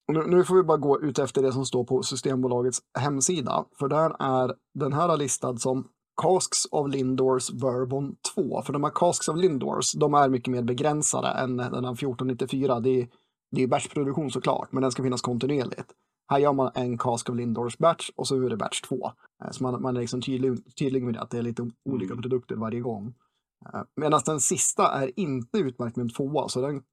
nu, 0.08 0.44
får 0.44 0.56
vi 0.56 0.64
bara 0.64 0.78
gå 0.78 1.02
ut 1.02 1.20
efter 1.20 1.42
det 1.42 1.52
som 1.52 1.66
står 1.66 1.84
på 1.84 2.04
Systembolagets 2.04 2.80
hemsida, 3.00 3.66
för 3.80 3.88
där 3.88 4.16
är 4.20 4.56
den 4.74 4.94
här 4.94 5.18
listad 5.18 5.58
som 5.58 5.88
Casks 6.22 6.66
of 6.72 6.88
Lindors 6.88 7.52
Bourbon 7.52 8.16
2. 8.36 8.62
För 8.62 8.74
de 8.74 8.84
här 8.84 8.92
Casks 8.96 9.28
of 9.28 9.38
Lindors, 9.38 9.94
de 9.94 10.14
är 10.14 10.30
mycket 10.30 10.52
mer 10.52 10.64
begränsade 10.64 11.28
än 11.28 11.58
den 11.58 11.86
här 11.86 11.94
1494. 11.94 12.80
Det 12.80 12.90
är, 12.90 13.08
det 13.52 13.64
är 13.64 13.68
batchproduktion 13.68 14.32
såklart, 14.32 14.72
men 14.72 14.82
den 14.82 14.92
ska 14.92 15.04
finnas 15.04 15.22
kontinuerligt. 15.22 15.94
Här 16.30 16.38
gör 16.40 16.54
man 16.54 16.72
en 16.76 16.98
cask 16.98 17.30
of 17.30 17.36
Lindors 17.36 17.78
batch 17.78 18.10
och 18.16 18.28
så 18.28 18.46
är 18.46 18.50
det 18.50 18.58
batch 18.58 18.82
2. 18.82 19.12
Eh, 19.44 19.52
så 19.52 19.64
man, 19.64 19.82
man 19.82 19.98
är 19.98 20.02
liksom 20.02 20.22
tydlig, 20.22 20.76
tydlig 20.76 21.04
med 21.04 21.14
det, 21.14 21.22
att 21.22 21.30
det 21.30 21.38
är 21.38 21.42
lite 21.42 21.70
olika 21.86 22.14
mm. 22.14 22.22
produkter 22.22 22.56
varje 22.56 22.80
gång. 22.80 23.14
Eh, 23.74 23.82
medan 23.96 24.22
den 24.26 24.40
sista 24.40 24.92
är 24.92 25.20
inte 25.20 25.58
utmärkt 25.58 25.96
med 25.96 26.04
en 26.04 26.10
tvåa, 26.10 26.50
så 26.50 26.62
den 26.62 26.84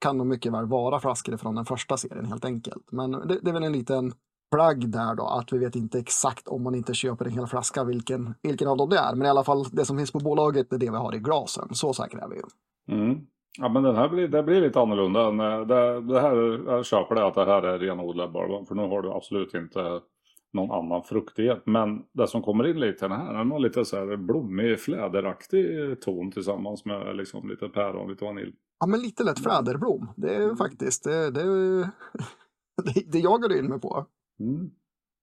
kan 0.00 0.18
nog 0.18 0.26
mycket 0.26 0.52
väl 0.52 0.66
vara 0.66 1.00
flaskor 1.00 1.36
från 1.36 1.54
den 1.54 1.64
första 1.64 1.96
serien 1.96 2.24
helt 2.24 2.44
enkelt. 2.44 2.92
Men 2.92 3.10
det, 3.10 3.38
det 3.42 3.50
är 3.50 3.52
väl 3.52 3.62
en 3.62 3.72
liten 3.72 4.12
plagg 4.52 4.90
där 4.90 5.14
då, 5.14 5.26
att 5.26 5.52
vi 5.52 5.58
vet 5.58 5.76
inte 5.76 5.98
exakt 5.98 6.48
om 6.48 6.62
man 6.62 6.74
inte 6.74 6.94
köper 6.94 7.24
en 7.24 7.32
hel 7.32 7.46
flaska 7.46 7.84
vilken, 7.84 8.34
vilken 8.42 8.68
av 8.68 8.76
dem 8.76 8.88
det 8.90 8.98
är. 8.98 9.14
Men 9.14 9.26
i 9.26 9.30
alla 9.30 9.44
fall 9.44 9.64
det 9.72 9.84
som 9.84 9.98
finns 9.98 10.12
på 10.12 10.18
bolaget 10.18 10.72
är 10.72 10.78
det 10.78 10.90
vi 10.90 10.96
har 10.96 11.14
i 11.14 11.18
glasen. 11.18 11.68
Så 11.70 11.92
säkra 11.92 12.20
är 12.20 12.28
vi 12.28 12.36
ju. 12.36 12.42
Mm. 12.96 13.20
Ja 13.58 13.68
men 13.68 13.82
den 13.82 13.96
här 13.96 14.08
blir, 14.08 14.28
det 14.28 14.42
blir 14.42 14.60
lite 14.60 14.80
annorlunda. 14.80 15.30
Det, 15.64 16.00
det 16.00 16.20
här, 16.20 16.62
jag 16.66 16.86
köper 16.86 17.14
det 17.14 17.26
att 17.26 17.34
det 17.34 17.44
här 17.44 17.62
är 17.62 17.78
renodlad 17.78 18.32
bourbon. 18.32 18.66
För 18.66 18.74
nu 18.74 18.82
har 18.82 19.02
du 19.02 19.12
absolut 19.12 19.54
inte 19.54 20.00
någon 20.52 20.70
annan 20.70 21.02
fruktighet. 21.02 21.62
Men 21.66 22.02
det 22.12 22.26
som 22.26 22.42
kommer 22.42 22.66
in 22.68 22.80
lite 22.80 23.04
i 23.04 23.08
den 23.08 23.18
här, 23.18 23.34
den 23.34 23.50
har 23.50 23.58
lite 23.58 23.84
så 23.84 23.96
här 23.96 24.16
blommig, 24.16 24.80
fläderaktig 24.80 25.66
ton 26.00 26.30
tillsammans 26.30 26.84
med 26.84 27.16
liksom 27.16 27.48
lite 27.48 27.68
päron, 27.68 28.10
lite 28.10 28.24
vanilj. 28.24 28.52
Ja, 28.80 28.86
men 28.86 29.00
lite 29.00 29.24
lätt 29.24 29.42
fläderblom. 29.42 30.08
Det 30.16 30.34
är 30.34 30.56
faktiskt, 30.56 31.04
det, 31.04 31.30
det, 31.30 31.42
det, 32.84 33.12
det 33.12 33.18
jagar 33.18 33.48
du 33.48 33.58
in 33.58 33.68
mig 33.68 33.80
på. 33.80 34.06
Mm. 34.42 34.70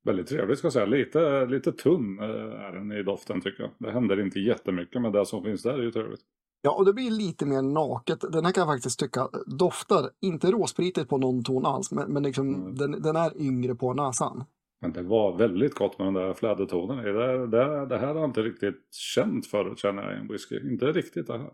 Väldigt 0.06 0.28
trevligt 0.28 0.58
ska 0.58 0.66
jag 0.66 0.74
säga. 0.74 0.86
Lite, 0.86 1.46
lite 1.46 1.72
tunn 1.72 2.20
eh, 2.20 2.66
är 2.66 2.72
den 2.72 2.92
i 2.92 3.04
doften 3.04 3.42
tycker 3.42 3.64
jag. 3.64 3.72
Det 3.80 3.92
händer 3.92 4.22
inte 4.22 4.40
jättemycket 4.40 5.02
men 5.02 5.12
det 5.12 5.26
som 5.26 5.44
finns 5.44 5.64
där 5.64 5.74
är 5.74 5.84
ju 5.84 5.92
trevligt. 5.92 6.22
Ja, 6.62 6.76
och 6.78 6.86
det 6.86 6.94
blir 6.94 7.12
lite 7.12 7.46
mer 7.46 7.62
naket. 7.62 8.22
Den 8.32 8.46
här 8.46 8.52
kan 8.52 8.62
jag 8.62 8.76
faktiskt 8.76 9.00
tycka 9.00 9.30
doftar, 9.60 10.10
inte 10.22 10.52
råspritigt 10.52 11.10
på 11.10 11.18
någon 11.18 11.44
ton 11.44 11.66
alls, 11.66 11.92
men, 11.92 12.14
men 12.14 12.24
liksom, 12.24 12.56
mm. 12.56 12.76
den, 12.76 13.02
den 13.02 13.16
är 13.16 13.42
yngre 13.42 13.76
på 13.76 13.94
näsan. 13.94 14.44
Men 14.82 14.94
det 14.94 15.02
var 15.02 15.38
väldigt 15.38 15.74
gott 15.76 15.98
med 15.98 16.08
den 16.08 16.14
där 16.14 16.34
flädertonen. 16.34 16.98
Det, 17.04 17.48
det, 17.48 17.86
det 17.86 17.98
här 17.98 18.08
har 18.08 18.16
jag 18.16 18.30
inte 18.30 18.42
riktigt 18.42 18.94
känt 18.94 19.48
förut 19.48 19.80
känner 19.80 20.04
jag 20.04 20.14
i 20.14 20.20
en 20.20 20.28
whisky. 20.28 20.72
Inte 20.72 20.86
riktigt 20.86 21.28
det 21.28 21.38
här. 21.38 21.52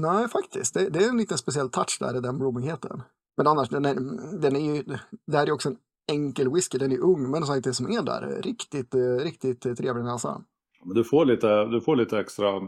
Nej, 0.00 0.28
faktiskt. 0.28 0.74
Det, 0.74 0.88
det 0.88 1.04
är 1.04 1.08
en 1.08 1.16
liten 1.16 1.38
speciell 1.38 1.70
touch 1.70 1.96
där 2.00 2.16
i 2.16 2.20
den 2.20 2.38
blommigheten. 2.38 3.02
Men 3.36 3.46
annars, 3.46 3.68
den 3.68 3.84
är, 3.84 3.94
den 4.40 4.56
är 4.56 4.74
ju, 4.74 4.82
det 5.26 5.36
här 5.36 5.46
är 5.46 5.52
också 5.52 5.68
en 5.68 5.76
enkel 6.12 6.54
whisky. 6.54 6.78
Den 6.78 6.92
är 6.92 6.98
ung, 6.98 7.30
men 7.30 7.42
sagt, 7.42 7.64
det 7.64 7.74
som 7.74 7.86
är 7.86 8.02
där, 8.02 8.42
riktigt, 8.42 8.94
eh, 8.94 9.24
riktigt 9.24 9.66
eh, 9.66 9.74
trevlig 9.74 10.04
näsa. 10.04 10.44
Men 10.84 10.94
du, 10.94 11.04
får 11.04 11.24
lite, 11.24 11.64
du 11.64 11.80
får 11.80 11.96
lite 11.96 12.18
extra 12.18 12.60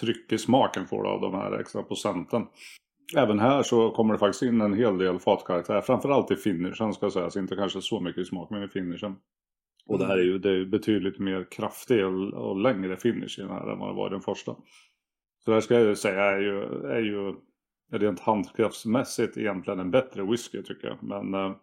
tryck 0.00 0.32
i 0.32 0.38
smaken 0.38 0.86
får 0.86 1.02
du 1.02 1.08
av 1.08 1.20
de 1.20 1.34
här 1.34 1.60
extra 1.60 1.82
procenten. 1.82 2.46
Även 3.16 3.38
här 3.38 3.62
så 3.62 3.90
kommer 3.90 4.12
det 4.12 4.18
faktiskt 4.18 4.42
in 4.42 4.60
en 4.60 4.74
hel 4.74 4.98
del 4.98 5.18
fatkaraktär. 5.18 5.80
Framförallt 5.80 6.30
i 6.30 6.36
finishen 6.36 6.92
ska 6.92 7.10
sägas. 7.10 7.36
Inte 7.36 7.56
kanske 7.56 7.80
så 7.80 8.00
mycket 8.00 8.22
i 8.22 8.24
smak 8.24 8.50
men 8.50 8.62
i 8.62 8.68
finishen. 8.68 9.16
Och 9.86 9.94
mm. 9.94 10.06
det 10.06 10.12
här 10.12 10.18
är 10.20 10.24
ju 10.24 10.38
det 10.38 10.50
är 10.50 10.64
betydligt 10.64 11.18
mer 11.18 11.46
kraftig 11.50 12.06
och, 12.06 12.32
och 12.32 12.60
längre 12.60 12.96
finish 12.96 13.38
i 13.38 13.42
den 13.42 13.50
här 13.50 13.72
än 13.72 13.78
vad 13.78 13.88
det 13.88 13.96
var 13.96 14.06
i 14.06 14.10
den 14.10 14.20
första. 14.20 14.56
Så 15.44 15.50
det 15.50 15.52
här 15.52 15.60
ska 15.60 15.74
jag 15.74 15.84
ju 15.84 15.96
säga 15.96 16.24
är 16.24 16.40
ju, 16.40 16.62
är 16.86 17.00
ju 17.00 17.34
rent 17.92 18.20
handkraftsmässigt 18.20 19.36
egentligen 19.36 19.80
en 19.80 19.90
bättre 19.90 20.22
whisky 20.22 20.62
tycker 20.62 20.88
jag. 20.88 20.98
Men 21.02 21.34
eh, 21.34 21.56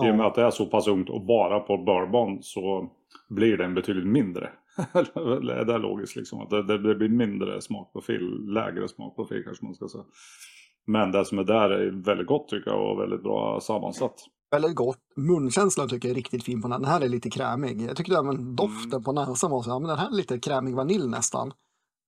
ja. 0.00 0.08
i 0.08 0.12
och 0.12 0.16
med 0.16 0.26
att 0.26 0.34
det 0.34 0.42
är 0.42 0.50
så 0.50 0.66
pass 0.66 0.88
ungt 0.88 1.10
och 1.10 1.24
bara 1.24 1.60
på 1.60 1.76
bourbon 1.76 2.42
så 2.42 2.90
blir 3.28 3.56
den 3.56 3.74
betydligt 3.74 4.06
mindre. 4.06 4.50
det 4.92 5.72
är 5.72 5.78
logiskt 5.78 6.16
liksom. 6.16 6.40
Att 6.40 6.50
det, 6.50 6.78
det, 6.78 6.94
blir 6.94 7.08
mindre 7.08 7.60
smakprofil, 7.60 8.52
lägre 8.54 8.88
smakprofil 8.88 9.44
kanske 9.44 9.64
man 9.64 9.74
ska 9.74 9.88
säga. 9.88 10.04
Men 10.86 11.12
det 11.12 11.24
som 11.24 11.38
är 11.38 11.44
där 11.44 11.70
är 11.70 11.90
väldigt 11.90 12.26
gott 12.26 12.48
tycker 12.48 12.70
jag 12.70 12.92
och 12.92 13.00
väldigt 13.00 13.22
bra 13.22 13.60
sammansatt. 13.60 14.14
Väldigt 14.50 14.74
gott. 14.74 14.98
Munkänslan 15.16 15.88
tycker 15.88 16.08
jag 16.08 16.12
är 16.12 16.16
riktigt 16.16 16.44
fin 16.44 16.62
på 16.62 16.68
den. 16.68 16.82
Den 16.82 16.90
här 16.90 17.00
är 17.00 17.08
lite 17.08 17.30
krämig. 17.30 17.82
Jag 17.82 17.96
tyckte 17.96 18.14
även 18.14 18.56
doften 18.56 18.92
mm. 18.92 19.02
på 19.02 19.12
näsan 19.12 19.50
var 19.50 19.62
så, 19.62 19.70
ja, 19.70 19.78
men 19.78 19.88
den 19.88 19.98
här 19.98 20.06
är 20.06 20.16
lite 20.16 20.38
krämig 20.38 20.74
vanilj 20.74 21.08
nästan. 21.08 21.52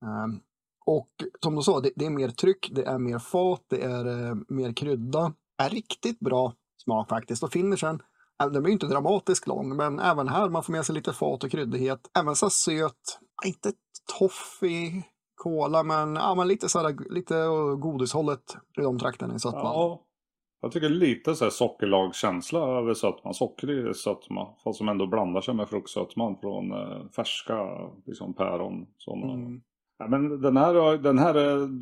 Um, 0.05 0.39
och 0.85 1.09
som 1.43 1.55
du 1.55 1.61
sa, 1.61 1.79
det, 1.79 1.91
det, 1.95 2.05
är 2.05 2.09
mer 2.09 2.29
tryck, 2.29 2.69
det 2.71 2.83
är 2.83 2.97
mer 2.97 3.19
fat, 3.19 3.65
det 3.69 3.83
är 3.83 4.07
uh, 4.07 4.37
mer 4.47 4.73
krydda. 4.73 5.33
Är 5.57 5.69
riktigt 5.69 6.19
bra 6.19 6.53
smak 6.83 7.09
faktiskt. 7.09 7.43
Och 7.43 7.51
finishen, 7.51 7.99
den 8.51 8.63
blir 8.63 8.73
inte 8.73 8.87
dramatiskt 8.87 9.47
lång, 9.47 9.75
men 9.75 9.99
även 9.99 10.27
här 10.27 10.49
man 10.49 10.63
får 10.63 10.73
med 10.73 10.85
sig 10.85 10.95
lite 10.95 11.13
fat 11.13 11.43
och 11.43 11.51
kryddighet. 11.51 11.99
Även 12.19 12.35
så 12.35 12.49
söt, 12.49 13.19
inte 13.45 13.71
toffee, 14.19 15.03
kola, 15.35 15.83
men, 15.83 16.15
ja, 16.15 16.35
men 16.35 16.47
lite, 16.47 16.69
så 16.69 16.79
här, 16.79 17.13
lite 17.13 17.45
godishållet 17.77 18.57
i 18.77 18.81
de 18.81 18.99
trakterna 18.99 19.35
i 19.35 19.39
sötman. 19.39 19.63
Ja, 19.63 20.01
jag 20.61 20.71
tycker 20.71 20.89
lite 20.89 21.35
så 21.35 21.45
här 21.45 21.49
sockerlagskänsla 21.49 22.59
över 22.59 22.93
sötman. 22.93 23.33
Sockrig 23.33 23.95
sötma, 23.95 24.47
fast 24.63 24.77
som 24.77 24.89
ändå 24.89 25.07
blandar 25.07 25.41
sig 25.41 25.53
med 25.53 25.69
fruktsötman 25.69 26.37
från 26.41 26.71
eh, 26.71 27.07
färska 27.15 27.89
liksom 28.05 28.33
päron. 28.33 28.87
Som, 28.97 29.23
mm. 29.23 29.61
Ja, 30.03 30.09
men 30.09 30.41
den 30.41 30.57
här, 30.57 30.97
den 30.97 31.17
här 31.17 31.33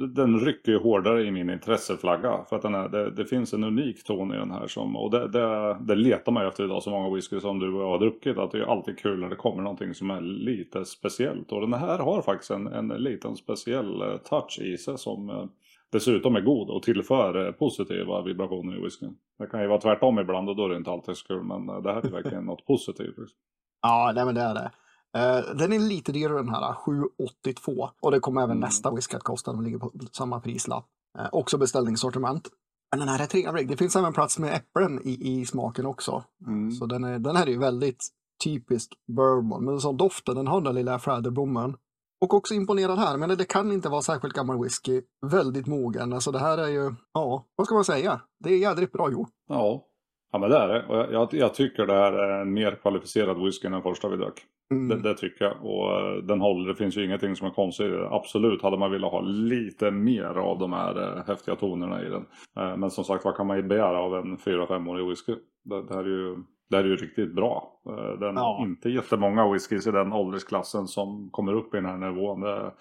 den 0.08 0.40
rycker 0.40 0.72
ju 0.72 0.80
hårdare 0.80 1.24
i 1.24 1.32
min 1.32 1.50
intresseflagga. 1.50 2.46
För 2.50 2.56
att 2.56 2.62
den 2.62 2.74
här, 2.74 2.90
det, 2.90 3.12
det 3.12 3.26
finns 3.26 3.54
en 3.54 3.64
unik 3.64 4.04
ton 4.04 4.34
i 4.34 4.38
den 4.38 4.52
här. 4.52 4.68
Som, 4.68 4.96
och 4.96 5.12
det, 5.12 5.28
det, 5.28 5.78
det 5.82 5.96
letar 5.96 6.32
man 6.32 6.48
efter 6.48 6.64
idag, 6.64 6.84
så 6.84 6.90
många 6.90 7.16
whisky 7.16 7.40
som 7.40 7.60
du 7.60 7.74
och 7.74 7.82
jag 7.82 7.90
har 7.90 8.00
druckit. 8.00 8.38
Att 8.38 8.52
det 8.52 8.58
är 8.58 8.72
alltid 8.72 9.00
kul 9.00 9.20
när 9.20 9.30
det 9.30 9.36
kommer 9.36 9.64
någonting 9.64 9.94
som 9.94 10.12
är 10.12 10.22
lite 10.22 10.86
speciellt. 10.86 11.52
Och 11.52 11.62
den 11.62 11.74
här 11.74 12.00
har 12.00 12.22
faktiskt 12.22 12.52
en, 12.52 12.68
en 12.68 12.88
liten 12.88 13.36
speciell 13.36 14.02
eh, 14.02 14.18
touch 14.18 14.60
i 14.62 14.78
sig 14.78 14.98
som 14.98 15.30
eh, 15.30 15.46
dessutom 15.92 16.36
är 16.36 16.42
god 16.42 16.70
och 16.70 16.84
tillför 16.84 17.46
eh, 17.46 17.52
positiva 17.52 18.22
vibrationer 18.22 18.78
i 18.78 18.82
whiskyn. 18.82 19.16
Det 19.40 19.48
kan 19.48 19.62
ju 19.62 19.68
vara 19.68 19.82
tvärtom 19.82 20.20
ibland 20.20 20.50
och 20.50 20.56
då 20.56 20.66
är 20.66 20.70
det 20.70 20.78
inte 20.78 20.92
alltid 20.92 21.18
så 21.18 21.28
kul. 21.28 21.44
Men 21.44 21.84
det 21.84 21.94
här 21.94 22.06
är 22.06 22.12
verkligen 22.12 22.46
något 22.46 22.66
positivt. 22.66 23.18
Liksom. 23.18 23.28
Ja, 23.84 24.12
nej, 24.16 24.26
men 24.26 24.36
det 24.36 24.42
är 24.42 24.54
det. 24.54 24.72
Uh, 25.18 25.56
den 25.56 25.74
är 25.74 25.80
lite 25.80 26.12
dyrare 26.12 26.38
den 26.38 26.50
här, 26.50 26.74
782. 26.74 27.90
Och 28.02 28.12
det 28.12 28.20
kommer 28.20 28.42
även 28.42 28.58
mm. 28.58 28.60
nästa 28.60 28.92
whisky 28.92 29.18
att 29.18 29.24
kosta, 29.24 29.54
den 29.54 29.64
ligger 29.64 29.78
på 29.78 29.92
samma 30.12 30.40
prislapp. 30.40 30.86
Uh, 31.20 31.28
också 31.32 31.58
beställningssortiment. 31.58 32.48
Men 32.92 33.00
den 33.00 33.10
här 33.10 33.24
är 33.24 33.26
trevlig. 33.26 33.68
Det 33.68 33.78
finns 33.78 33.96
även 33.96 34.14
plats 34.14 34.40
med 34.40 34.54
äpplen 34.54 35.00
i, 35.04 35.40
i 35.40 35.46
smaken 35.46 35.86
också. 35.86 36.24
Mm. 36.48 36.72
Så 36.72 36.86
den, 36.86 37.04
är, 37.04 37.20
den 37.20 37.36
här 37.36 37.48
är 37.48 37.52
ju 37.52 37.58
väldigt 37.58 38.08
typisk 38.44 38.94
bourbon. 39.08 39.66
Men 39.66 39.80
så 39.80 39.92
doften, 39.92 40.36
den 40.36 40.48
har 40.48 40.62
den 40.62 40.76
lilla 40.76 41.00
fläderblomman. 41.00 41.78
Och 42.22 42.34
också 42.34 42.54
imponerad 42.54 43.00
här, 43.00 43.18
men 43.18 43.30
det 43.30 43.46
kan 43.46 43.72
inte 43.72 43.90
vara 43.90 44.02
särskilt 44.02 44.34
gammal 44.34 44.64
whisky. 44.64 45.02
Väldigt 45.26 45.68
mogen. 45.68 46.14
Alltså 46.14 46.32
det 46.32 46.40
här 46.40 46.58
är 46.58 46.68
ju, 46.68 46.96
ja, 47.14 47.46
vad 47.56 47.68
ska 47.68 47.76
man 47.76 47.86
säga? 47.86 48.22
Det 48.44 48.54
är 48.54 48.58
jädrigt 48.58 48.92
bra 48.92 49.12
gjort. 49.12 49.30
Ja, 49.48 49.84
ja 50.32 50.40
men 50.40 50.50
det 50.50 50.58
är 50.58 50.68
det. 50.68 50.86
Jag, 50.90 51.14
jag, 51.14 51.30
jag 51.32 51.54
tycker 51.54 51.86
det 51.86 51.94
här 51.94 52.14
är 52.14 52.42
en 52.42 52.54
mer 52.54 52.76
kvalificerad 52.82 53.44
whisky 53.44 53.66
än 53.66 53.72
den 53.72 53.82
första 53.82 54.08
vi 54.08 54.18
drack. 54.18 54.46
Mm. 54.72 54.90
Det, 54.90 55.10
det, 55.10 55.18
tycker 55.18 55.46
jag. 55.46 55.66
Och 55.66 56.00
eh, 56.00 56.16
den 56.24 56.42
håller. 56.42 56.68
Det 56.68 56.76
finns 56.76 56.98
ju 56.98 57.06
ingenting 57.06 57.36
som 57.36 57.48
är 57.48 57.52
konstigt. 57.52 57.94
Absolut 58.12 58.62
hade 58.62 58.78
man 58.78 58.92
velat 58.92 59.12
ha 59.12 59.22
lite 59.22 59.92
mer 59.92 60.38
av 60.38 60.60
de 60.60 60.74
här 60.74 61.18
äh, 61.18 61.24
häftiga 61.28 61.56
tonerna 61.56 62.04
i 62.04 62.10
den. 62.10 62.26
Äh, 62.58 62.78
men 62.78 62.92
som 62.92 63.04
sagt, 63.04 63.26
vad 63.26 63.36
kan 63.36 63.48
man 63.48 63.68
begära 63.68 64.00
av 64.00 64.16
en 64.16 64.38
4-5-årig 64.38 65.08
whisky? 65.08 65.36
Det, 65.64 65.88
det, 65.88 65.94
här 65.94 66.04
är 66.04 66.08
ju, 66.08 66.36
det 66.70 66.78
här 66.78 66.84
är 66.84 66.88
ju 66.88 66.96
riktigt 66.96 67.36
bra. 67.36 67.82
Den 68.20 68.36
ja. 68.36 68.60
inte 68.62 68.90
jättemånga 68.90 69.52
whiskys 69.52 69.88
i 69.88 69.92
den 69.92 70.14
åldersklassen 70.14 70.88
som 70.88 71.30
kommer 71.32 71.54
upp 71.54 71.74
i 71.74 71.78
den 71.78 71.86
här 71.86 71.98
nivån. 71.98 72.42
Det, 72.42 72.72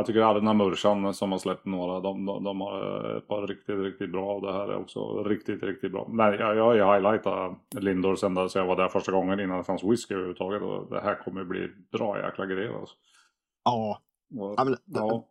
jag 0.00 0.06
tycker 0.06 0.20
Arna 0.20 0.54
Mursan 0.54 1.14
som 1.14 1.32
har 1.32 1.38
släppt 1.38 1.66
några, 1.66 2.00
de, 2.00 2.26
de, 2.26 2.44
de 2.44 2.60
har 2.60 3.16
ett 3.18 3.28
par 3.28 3.46
riktigt, 3.46 3.78
riktigt 3.78 4.12
bra 4.12 4.34
och 4.34 4.42
det 4.46 4.52
här 4.52 4.68
är 4.68 4.76
också 4.76 5.22
riktigt, 5.22 5.62
riktigt 5.62 5.92
bra. 5.92 6.08
Men 6.08 6.32
jag, 6.32 6.56
jag, 6.56 6.76
jag 6.76 6.94
highlightat 6.94 7.58
Lindors 7.80 8.24
ända 8.24 8.48
så 8.48 8.58
jag 8.58 8.66
var 8.66 8.76
där 8.76 8.88
första 8.88 9.12
gången 9.12 9.40
innan 9.40 9.58
det 9.58 9.64
fanns 9.64 9.84
whisky 9.84 10.14
överhuvudtaget 10.14 10.62
och 10.62 10.90
det 10.90 11.00
här 11.00 11.14
kommer 11.24 11.44
bli 11.44 11.68
bra 11.92 12.18
jäkla 12.18 12.46
grejer 12.46 12.80
alltså. 12.80 12.94
Ja. 13.64 14.00
Och, 14.38 14.54
ja, 14.56 14.64
men, 14.64 14.76
ja. 14.84 15.26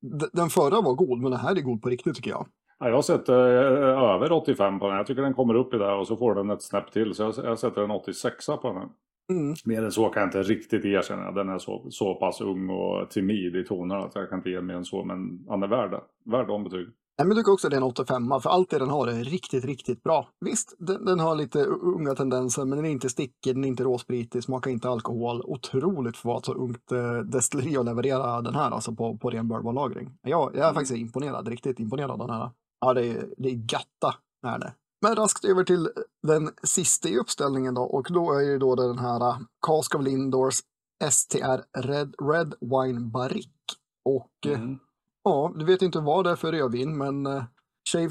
Den, 0.00 0.28
den 0.32 0.48
förra 0.48 0.80
var 0.80 0.94
god 0.94 1.18
men 1.18 1.30
den 1.30 1.40
här 1.40 1.56
är 1.56 1.60
god 1.60 1.82
på 1.82 1.88
riktigt 1.88 2.16
tycker 2.16 2.30
jag. 2.30 2.46
Ja, 2.78 2.88
jag 2.88 2.94
har 2.94 3.02
sett 3.02 3.28
eh, 3.28 3.36
över 3.36 4.32
85 4.32 4.78
på 4.78 4.88
den. 4.88 4.96
Jag 4.96 5.06
tycker 5.06 5.22
den 5.22 5.34
kommer 5.34 5.54
upp 5.54 5.74
i 5.74 5.78
det 5.78 5.92
och 5.92 6.06
så 6.06 6.16
får 6.16 6.34
den 6.34 6.50
ett 6.50 6.62
snäpp 6.62 6.92
till. 6.92 7.14
Så 7.14 7.22
jag, 7.22 7.34
jag 7.44 7.58
sätter 7.58 7.84
en 7.84 7.90
86 7.90 8.46
på 8.46 8.72
den. 8.72 8.88
Mm. 9.30 9.54
Mer 9.64 9.82
än 9.82 9.92
så 9.92 10.08
kan 10.08 10.20
jag 10.20 10.28
inte 10.28 10.42
riktigt 10.42 10.84
erkänna. 10.84 11.30
Den 11.30 11.48
är 11.48 11.58
så, 11.58 11.86
så 11.90 12.14
pass 12.14 12.40
ung 12.40 12.70
och 12.70 13.10
timid 13.10 13.56
i 13.56 13.64
tonerna 13.64 14.04
att 14.04 14.14
jag 14.14 14.28
kan 14.28 14.38
inte 14.38 14.50
ge 14.50 14.60
mer 14.60 14.74
än 14.74 14.84
så. 14.84 15.04
Men 15.04 15.44
han 15.48 15.62
är 15.62 15.68
värd, 15.68 16.00
värd 16.24 16.46
de 16.46 16.64
betyg. 16.64 16.88
Jag 17.16 17.36
tycker 17.36 17.52
också 17.52 17.66
att 17.66 17.70
det 17.70 17.76
är 17.76 17.80
en 17.80 17.82
85 17.82 18.40
för 18.42 18.50
allt 18.50 18.70
det 18.70 18.78
den 18.78 18.90
har 18.90 19.06
är 19.06 19.24
riktigt, 19.24 19.64
riktigt 19.64 20.02
bra. 20.02 20.28
Visst, 20.40 20.74
den, 20.78 21.04
den, 21.04 21.20
har 21.20 21.34
lite 21.34 21.64
unga 21.64 22.14
tendenser, 22.14 22.64
men 22.64 22.76
den 22.76 22.86
är 22.86 22.90
inte 22.90 23.08
stickig, 23.08 23.54
den 23.54 23.64
är 23.64 23.68
inte 23.68 23.84
råspritig, 23.84 24.44
smakar 24.44 24.70
inte 24.70 24.88
alkohol. 24.88 25.42
Otroligt 25.44 26.16
för 26.16 26.38
ett 26.38 26.44
så 26.44 26.54
ungt 26.54 26.92
eh, 26.92 27.18
destilleri 27.18 27.76
att 27.76 27.84
leverera 27.84 28.40
den 28.40 28.54
här 28.54 28.70
alltså 28.70 28.94
på, 28.94 29.16
på 29.16 29.30
ren 29.30 29.48
bourbonlagring. 29.48 30.10
Jag, 30.22 30.50
jag 30.54 30.56
är 30.56 30.62
mm. 30.62 30.74
faktiskt 30.74 31.00
imponerad, 31.00 31.48
riktigt 31.48 31.80
imponerad 31.80 32.10
av 32.10 32.18
den 32.18 32.30
här. 32.30 32.50
Ja, 32.80 32.94
det 32.94 33.06
är, 33.06 33.24
det 33.36 33.48
är 33.48 33.54
gatta, 33.54 34.14
är 34.46 34.58
det. 34.58 34.72
Men 35.02 35.16
raskt 35.16 35.44
över 35.44 35.64
till 35.64 35.88
den 36.22 36.50
sista 36.62 37.08
i 37.08 37.18
uppställningen 37.18 37.74
då 37.74 37.82
och 37.82 38.06
då 38.10 38.32
är 38.32 38.44
det 38.44 38.58
då 38.58 38.74
den 38.74 38.98
här 38.98 39.28
uh, 39.28 39.38
Cask 39.66 39.94
of 39.94 40.02
Lindors 40.02 40.54
STR 41.10 41.78
Red, 41.78 42.14
Red 42.32 42.54
Wine 42.60 43.00
Barrique. 43.00 43.76
Och 44.04 44.30
uh, 44.46 44.60
mm. 44.60 44.78
ja, 45.24 45.52
du 45.56 45.64
vet 45.64 45.82
inte 45.82 46.00
vad 46.00 46.24
det 46.24 46.30
är 46.30 46.36
för 46.36 46.52
rödvin 46.52 46.98
men 46.98 47.26
uh, 47.26 47.44
Shave, 47.92 48.10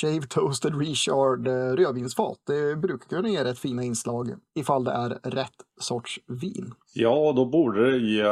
Shave 0.00 0.26
Toasted 0.28 0.78
Richard 0.78 1.46
rödvinsfat. 1.78 2.38
Det 2.46 2.76
brukar 2.76 3.08
kunna 3.08 3.28
ge 3.28 3.44
rätt 3.44 3.58
fina 3.58 3.82
inslag 3.82 4.34
ifall 4.58 4.84
det 4.84 4.90
är 4.90 5.08
rätt 5.08 5.54
sorts 5.80 6.20
vin. 6.26 6.74
Ja, 6.94 7.32
då 7.36 7.46
borde 7.46 7.90
det 7.90 7.98
ge 7.98 8.22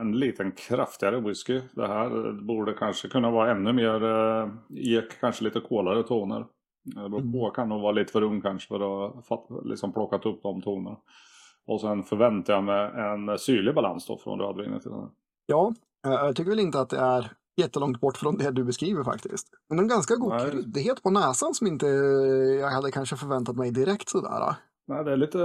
en 0.00 0.18
liten 0.18 0.52
kraftigare 0.52 1.20
whisky. 1.20 1.60
Det 1.72 1.86
här 1.86 2.32
borde 2.46 2.72
kanske 2.72 3.08
kunna 3.08 3.30
vara 3.30 3.50
ännu 3.50 3.72
mer, 3.72 4.00
ge 4.68 5.02
kanske 5.20 5.44
lite 5.44 5.60
kolare 5.60 6.02
toner. 6.02 6.46
Det 6.84 7.08
beror 7.08 7.32
på, 7.32 7.50
kan 7.50 7.68
nog 7.68 7.82
vara 7.82 7.92
lite 7.92 8.12
för 8.12 8.22
ung 8.22 8.40
kanske 8.40 8.68
för 8.68 9.34
att 9.34 9.66
liksom 9.66 9.92
plockat 9.92 10.26
upp 10.26 10.42
de 10.42 10.62
tonerna. 10.62 10.96
Och 11.66 11.80
sen 11.80 12.02
förväntar 12.02 12.52
jag 12.52 12.64
mig 12.64 12.90
en 12.94 13.38
syrlig 13.38 13.74
balans 13.74 14.06
då 14.06 14.18
från 14.18 14.38
rödvinet 14.38 14.82
till 14.82 14.90
den 14.90 15.00
här. 15.00 15.10
Ja, 15.46 15.74
jag 16.02 16.36
tycker 16.36 16.50
väl 16.50 16.60
inte 16.60 16.80
att 16.80 16.90
det 16.90 16.98
är 16.98 17.32
jättelångt 17.56 18.00
bort 18.00 18.16
från 18.16 18.36
det 18.36 18.50
du 18.50 18.64
beskriver 18.64 19.04
faktiskt. 19.04 19.48
Men 19.68 19.78
en 19.78 19.88
ganska 19.88 20.16
god 20.16 20.32
Nej. 20.32 20.50
kryddighet 20.50 21.02
på 21.02 21.10
näsan 21.10 21.54
som 21.54 21.66
inte 21.66 21.86
jag 22.60 22.70
hade 22.70 22.90
kanske 22.90 23.16
förväntat 23.16 23.56
mig 23.56 23.70
direkt 23.70 24.08
sådär. 24.08 24.54
Nej, 24.86 25.04
det 25.04 25.12
är 25.12 25.16
lite 25.16 25.38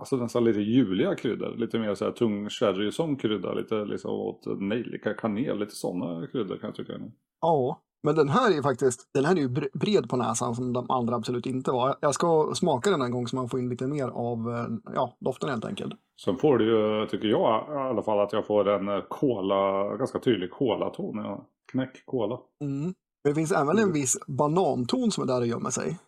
Alltså 0.00 0.16
nästan 0.16 0.44
lite 0.44 0.60
juliga 0.60 1.14
kryddor. 1.14 1.56
Lite 1.56 1.78
mer 1.78 1.94
så 1.94 2.04
här 2.04 2.12
tung 2.12 2.48
sherry 2.50 2.92
som 2.92 3.16
krydda. 3.16 3.54
Lite 3.54 3.84
liksom 3.84 4.10
åt 4.10 4.60
nejlika, 4.60 5.14
kanel. 5.14 5.58
Lite 5.58 5.74
sådana 5.74 6.26
kryddor 6.26 6.56
kan 6.56 6.68
jag 6.68 6.74
tycka. 6.74 6.92
Ja, 7.40 7.82
men 8.02 8.14
den 8.14 8.28
här 8.28 8.58
är 8.58 8.62
faktiskt, 8.62 9.08
den 9.14 9.24
här 9.24 9.36
är 9.36 9.40
ju 9.40 9.48
bred 9.74 10.08
på 10.08 10.16
näsan 10.16 10.54
som 10.54 10.72
de 10.72 10.90
andra 10.90 11.14
absolut 11.14 11.46
inte 11.46 11.70
var. 11.70 11.96
Jag 12.00 12.14
ska 12.14 12.52
smaka 12.54 12.90
den 12.90 13.02
en 13.02 13.10
gång 13.10 13.28
så 13.28 13.36
man 13.36 13.48
får 13.48 13.60
in 13.60 13.68
lite 13.68 13.86
mer 13.86 14.08
av 14.08 14.50
eh, 14.50 14.92
ja, 14.94 15.16
doften 15.18 15.48
helt 15.48 15.64
enkelt. 15.64 15.94
Sen 16.24 16.36
får 16.36 16.58
du 16.58 16.64
ju, 16.64 17.06
tycker 17.06 17.28
jag 17.28 17.64
i 17.68 17.72
alla 17.72 18.02
fall, 18.02 18.20
att 18.20 18.32
jag 18.32 18.46
får 18.46 18.68
en 18.68 19.02
kola, 19.08 19.86
eh, 19.86 19.96
ganska 19.96 20.18
tydlig 20.18 20.50
kolaton. 20.50 21.16
Ja. 21.16 21.44
Knäck 21.72 22.06
kola. 22.06 22.38
Mm. 22.60 22.94
Det 23.24 23.34
finns 23.34 23.52
även 23.52 23.78
en 23.78 23.92
viss 23.92 24.18
bananton 24.26 25.10
som 25.10 25.22
är 25.22 25.26
där 25.26 25.40
och 25.40 25.46
gömmer 25.46 25.70
sig. 25.70 25.98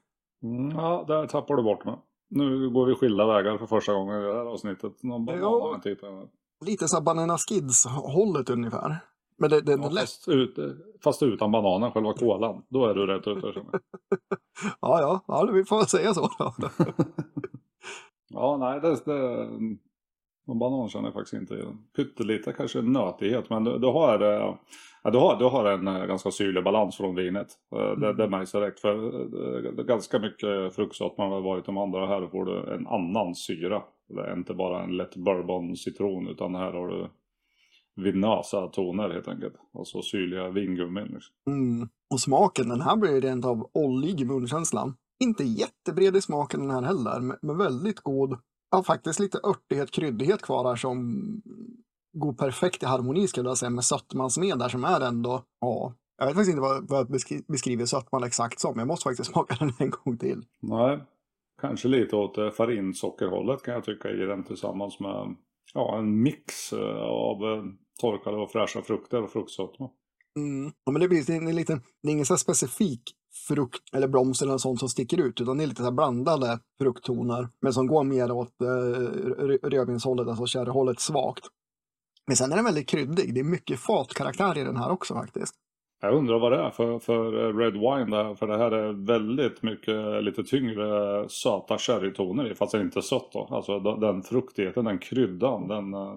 Mm, 0.43 0.71
ja, 0.71 1.05
där 1.09 1.27
tappar 1.27 1.57
du 1.57 1.63
bort 1.63 1.85
mig. 1.85 1.95
Nu 2.31 2.71
går 2.71 2.87
vi 2.87 2.95
skilda 2.95 3.27
vägar 3.27 3.59
för 3.59 3.67
första 3.67 3.93
gången 3.93 4.21
i 4.21 4.25
det 4.25 4.33
här 4.33 4.47
avsnittet. 4.47 5.03
Någon 5.03 5.25
banan 5.25 5.41
ja. 5.41 6.29
Lite 6.65 6.89
så 6.89 7.03
Banana 7.03 7.37
Skids-hållet 7.39 8.51
ungefär. 8.51 8.97
Men 9.43 9.51
det, 9.51 9.61
det, 9.61 9.73
ja, 9.73 9.89
lätt. 9.89 10.01
Fast, 10.01 10.29
ut, 10.29 10.59
fast 11.05 11.23
utan 11.23 11.53
bananen, 11.53 11.93
själva 11.93 12.13
kolan. 12.13 12.63
Då 12.69 12.87
är 12.87 12.95
du 12.95 13.07
rätt 13.07 13.27
ute. 13.27 13.47
ja, 14.81 15.01
ja, 15.01 15.21
ja, 15.29 15.51
vi 15.53 15.65
får 15.65 15.81
säga 15.81 16.15
så 16.15 16.31
då. 16.39 16.55
ja, 18.29 18.57
nej, 18.57 18.81
det, 18.81 19.05
det, 19.05 19.49
någon 20.47 20.59
banan 20.59 20.89
känner 20.89 21.07
jag 21.07 21.15
faktiskt 21.15 21.35
inte. 21.35 21.67
Pyttelite 21.97 22.53
kanske 22.53 22.83
nötighet, 22.83 23.51
men 23.51 23.65
du, 23.65 23.79
du, 23.79 23.87
har, 23.87 24.21
eh, 24.21 24.55
ja, 25.03 25.11
du, 25.11 25.19
har, 25.19 25.37
du 25.37 25.45
har 25.45 25.65
en 25.65 25.87
eh, 25.87 26.07
ganska 26.07 26.31
syrlig 26.31 26.65
balans 26.65 26.97
från 26.97 27.15
vinet. 27.15 27.49
Eh, 27.77 27.83
mm. 27.83 28.01
Det, 28.01 28.13
det 28.13 28.29
märks 28.29 28.53
direkt. 28.53 28.81
För 28.81 28.97
det 29.75 29.83
är 29.83 29.85
ganska 29.85 30.19
mycket 30.19 30.75
fruktsort 30.75 31.19
man 31.19 31.33
har 31.33 31.41
varit 31.41 31.65
de 31.65 31.79
andra. 31.79 32.07
Här 32.07 32.27
får 32.27 32.45
du 32.45 32.75
en 32.75 32.87
annan 32.87 33.35
syra. 33.35 33.83
Det 34.09 34.21
är 34.21 34.37
inte 34.37 34.55
bara 34.55 34.83
en 34.83 34.97
lätt 34.97 35.17
bourbon 35.17 35.77
citron 35.77 36.29
utan 36.29 36.55
här 36.55 36.73
har 36.73 36.89
du 36.89 37.09
vinösa 37.97 38.67
toner 38.67 39.11
helt 39.11 39.29
enkelt. 39.29 39.55
Alltså 39.79 40.03
syrliga 40.03 40.49
vingummin. 40.49 41.07
Liksom. 41.07 41.35
Mm. 41.47 41.89
Och 42.11 42.21
smaken, 42.21 42.69
den 42.69 42.81
här 42.81 42.97
blir 42.97 43.21
rent 43.21 43.45
av 43.45 43.71
oljig 43.75 44.21
i 44.21 44.25
munkänslan. 44.25 44.95
Inte 45.25 45.45
jättebred 45.45 46.17
i 46.17 46.21
smaken 46.21 46.61
den 46.61 46.71
här 46.71 46.83
heller, 46.83 47.37
men 47.43 47.59
väldigt 47.59 48.01
god. 48.01 48.39
Ja, 48.71 48.83
faktiskt 48.83 49.21
lite 49.21 49.39
örtighet, 49.45 49.91
kryddighet 49.91 50.43
kvar 50.43 50.65
här 50.65 50.77
som 50.77 51.23
går 52.13 52.33
perfekt 52.33 52.83
i 52.83 52.87
harmoni 52.87 53.29
skulle 53.29 53.49
jag 53.49 53.59
säga 53.59 53.71
med 53.71 53.85
sötmans 53.85 54.39
med 54.39 54.59
där 54.59 54.69
som 54.69 54.85
är 54.85 55.01
ändå, 55.01 55.43
ja, 55.61 55.93
jag 56.19 56.27
vet 56.27 56.35
faktiskt 56.35 56.51
inte 56.51 56.61
vad, 56.61 56.89
vad 56.89 57.01
jag 57.01 57.43
beskriver 57.49 57.87
sötman 57.87 58.25
exakt 58.25 58.61
som. 58.61 58.79
Jag 58.79 58.89
måste 58.89 59.05
faktiskt 59.05 59.31
smaka 59.33 59.57
den 59.59 59.73
en 59.79 59.91
gång 59.91 60.19
till. 60.19 60.45
Nej, 60.61 60.99
kanske 61.61 61.89
lite 61.89 62.17
åt 62.17 62.39
eh, 62.39 62.51
farinsockerhållet 62.51 63.63
kan 63.63 63.75
jag 63.75 63.85
tycka 63.85 64.11
i 64.11 64.17
den 64.17 64.45
tillsammans 64.45 65.01
med 65.01 65.37
ja, 65.75 65.99
en 65.99 66.23
mix 66.23 66.73
eh, 66.73 67.03
av 67.03 67.43
eh, 67.43 67.65
torkade 68.01 68.37
och 68.37 68.51
fräscha 68.51 68.83
frukter 68.83 69.23
och 69.23 69.31
fruktsötma. 69.31 69.91
Mm. 70.37 70.73
Ja, 70.85 70.93
men 70.93 71.01
det, 71.01 71.09
blir, 71.09 71.25
det, 71.27 71.35
är 71.35 71.53
lite, 71.53 71.81
det 72.03 72.09
är 72.09 72.13
ingen 72.13 72.27
så 72.27 72.37
specifik 72.37 73.03
frukt 73.49 73.95
eller 73.95 74.09
blomster 74.09 74.47
eller 74.47 74.59
sånt 74.59 74.81
som 74.81 74.89
sticker 74.89 75.21
ut, 75.21 75.41
utan 75.41 75.59
det 75.59 75.65
är 75.65 75.67
lite 75.67 75.85
så 75.85 75.91
blandade 75.91 76.59
frukttoner, 76.81 77.49
men 77.61 77.73
som 77.73 77.87
går 77.87 78.05
mer 78.05 78.33
åt 78.33 78.61
eh, 78.61 79.69
rödvinshållet, 79.69 80.29
alltså 80.29 80.47
kärrhållet, 80.47 81.01
svagt. 81.01 81.45
Men 82.27 82.37
sen 82.37 82.53
är 82.53 82.57
den 82.57 82.65
väldigt 82.65 82.89
kryddig. 82.89 83.35
Det 83.35 83.41
är 83.41 83.45
mycket 83.45 83.81
fatkaraktär 83.81 84.59
i 84.59 84.65
den 84.65 84.77
här 84.77 84.91
också 84.91 85.15
faktiskt. 85.15 85.55
Jag 86.05 86.15
undrar 86.15 86.39
vad 86.39 86.53
det 86.53 86.59
är 86.59 86.71
för, 86.71 86.99
för 86.99 87.53
Red 87.53 87.73
Wine 87.73 88.17
där, 88.17 88.35
för 88.35 88.47
det 88.47 88.59
här 88.59 88.71
är 88.71 88.93
väldigt 89.07 89.63
mycket 89.63 90.25
lite 90.25 90.45
tyngre 90.45 91.29
söta 91.29 91.79
sherrytoner 91.79 92.53
i, 92.53 92.55
fast 92.55 92.73
det 92.73 92.79
är 92.79 92.83
inte 92.83 93.03
sött 93.03 93.33
då. 93.33 93.49
Alltså 93.51 93.79
den 93.79 94.23
fruktigheten, 94.23 94.85
den 94.85 94.99
kryddan, 94.99 95.69
den 95.69 95.95
uh, 95.95 96.17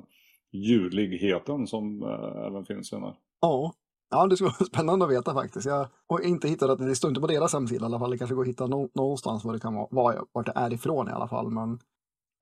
juligheten 0.51 1.67
som 1.67 2.03
uh, 2.03 2.47
även 2.47 2.65
finns 2.65 2.93
i 2.93 2.95
den 2.95 3.03
här. 3.03 3.13
Ja, 3.41 3.73
Ja, 4.09 4.27
det 4.27 4.35
skulle 4.35 4.49
vara 4.59 4.65
spännande 4.73 5.05
att 5.05 5.11
veta 5.11 5.33
faktiskt. 5.33 5.65
Jag 5.65 5.87
har 6.07 6.19
inte 6.19 6.47
hittat 6.47 6.69
att 6.69 6.79
det 6.79 6.95
står 6.95 7.09
inte 7.09 7.21
på 7.21 7.27
deras 7.27 7.53
hemsida 7.53 7.85
i 7.85 7.85
alla 7.85 7.99
fall. 7.99 8.11
Det 8.11 8.17
kanske 8.17 8.35
går 8.35 8.41
att 8.41 8.49
hitta 8.49 8.67
någonstans 8.67 9.45
var 9.45 9.53
det 9.53 9.59
kan 9.59 9.87
vara, 9.91 10.25
vart 10.31 10.45
det 10.45 10.53
är 10.55 10.73
ifrån 10.73 11.09
i 11.09 11.11
alla 11.11 11.27
fall. 11.27 11.49
Men 11.51 11.79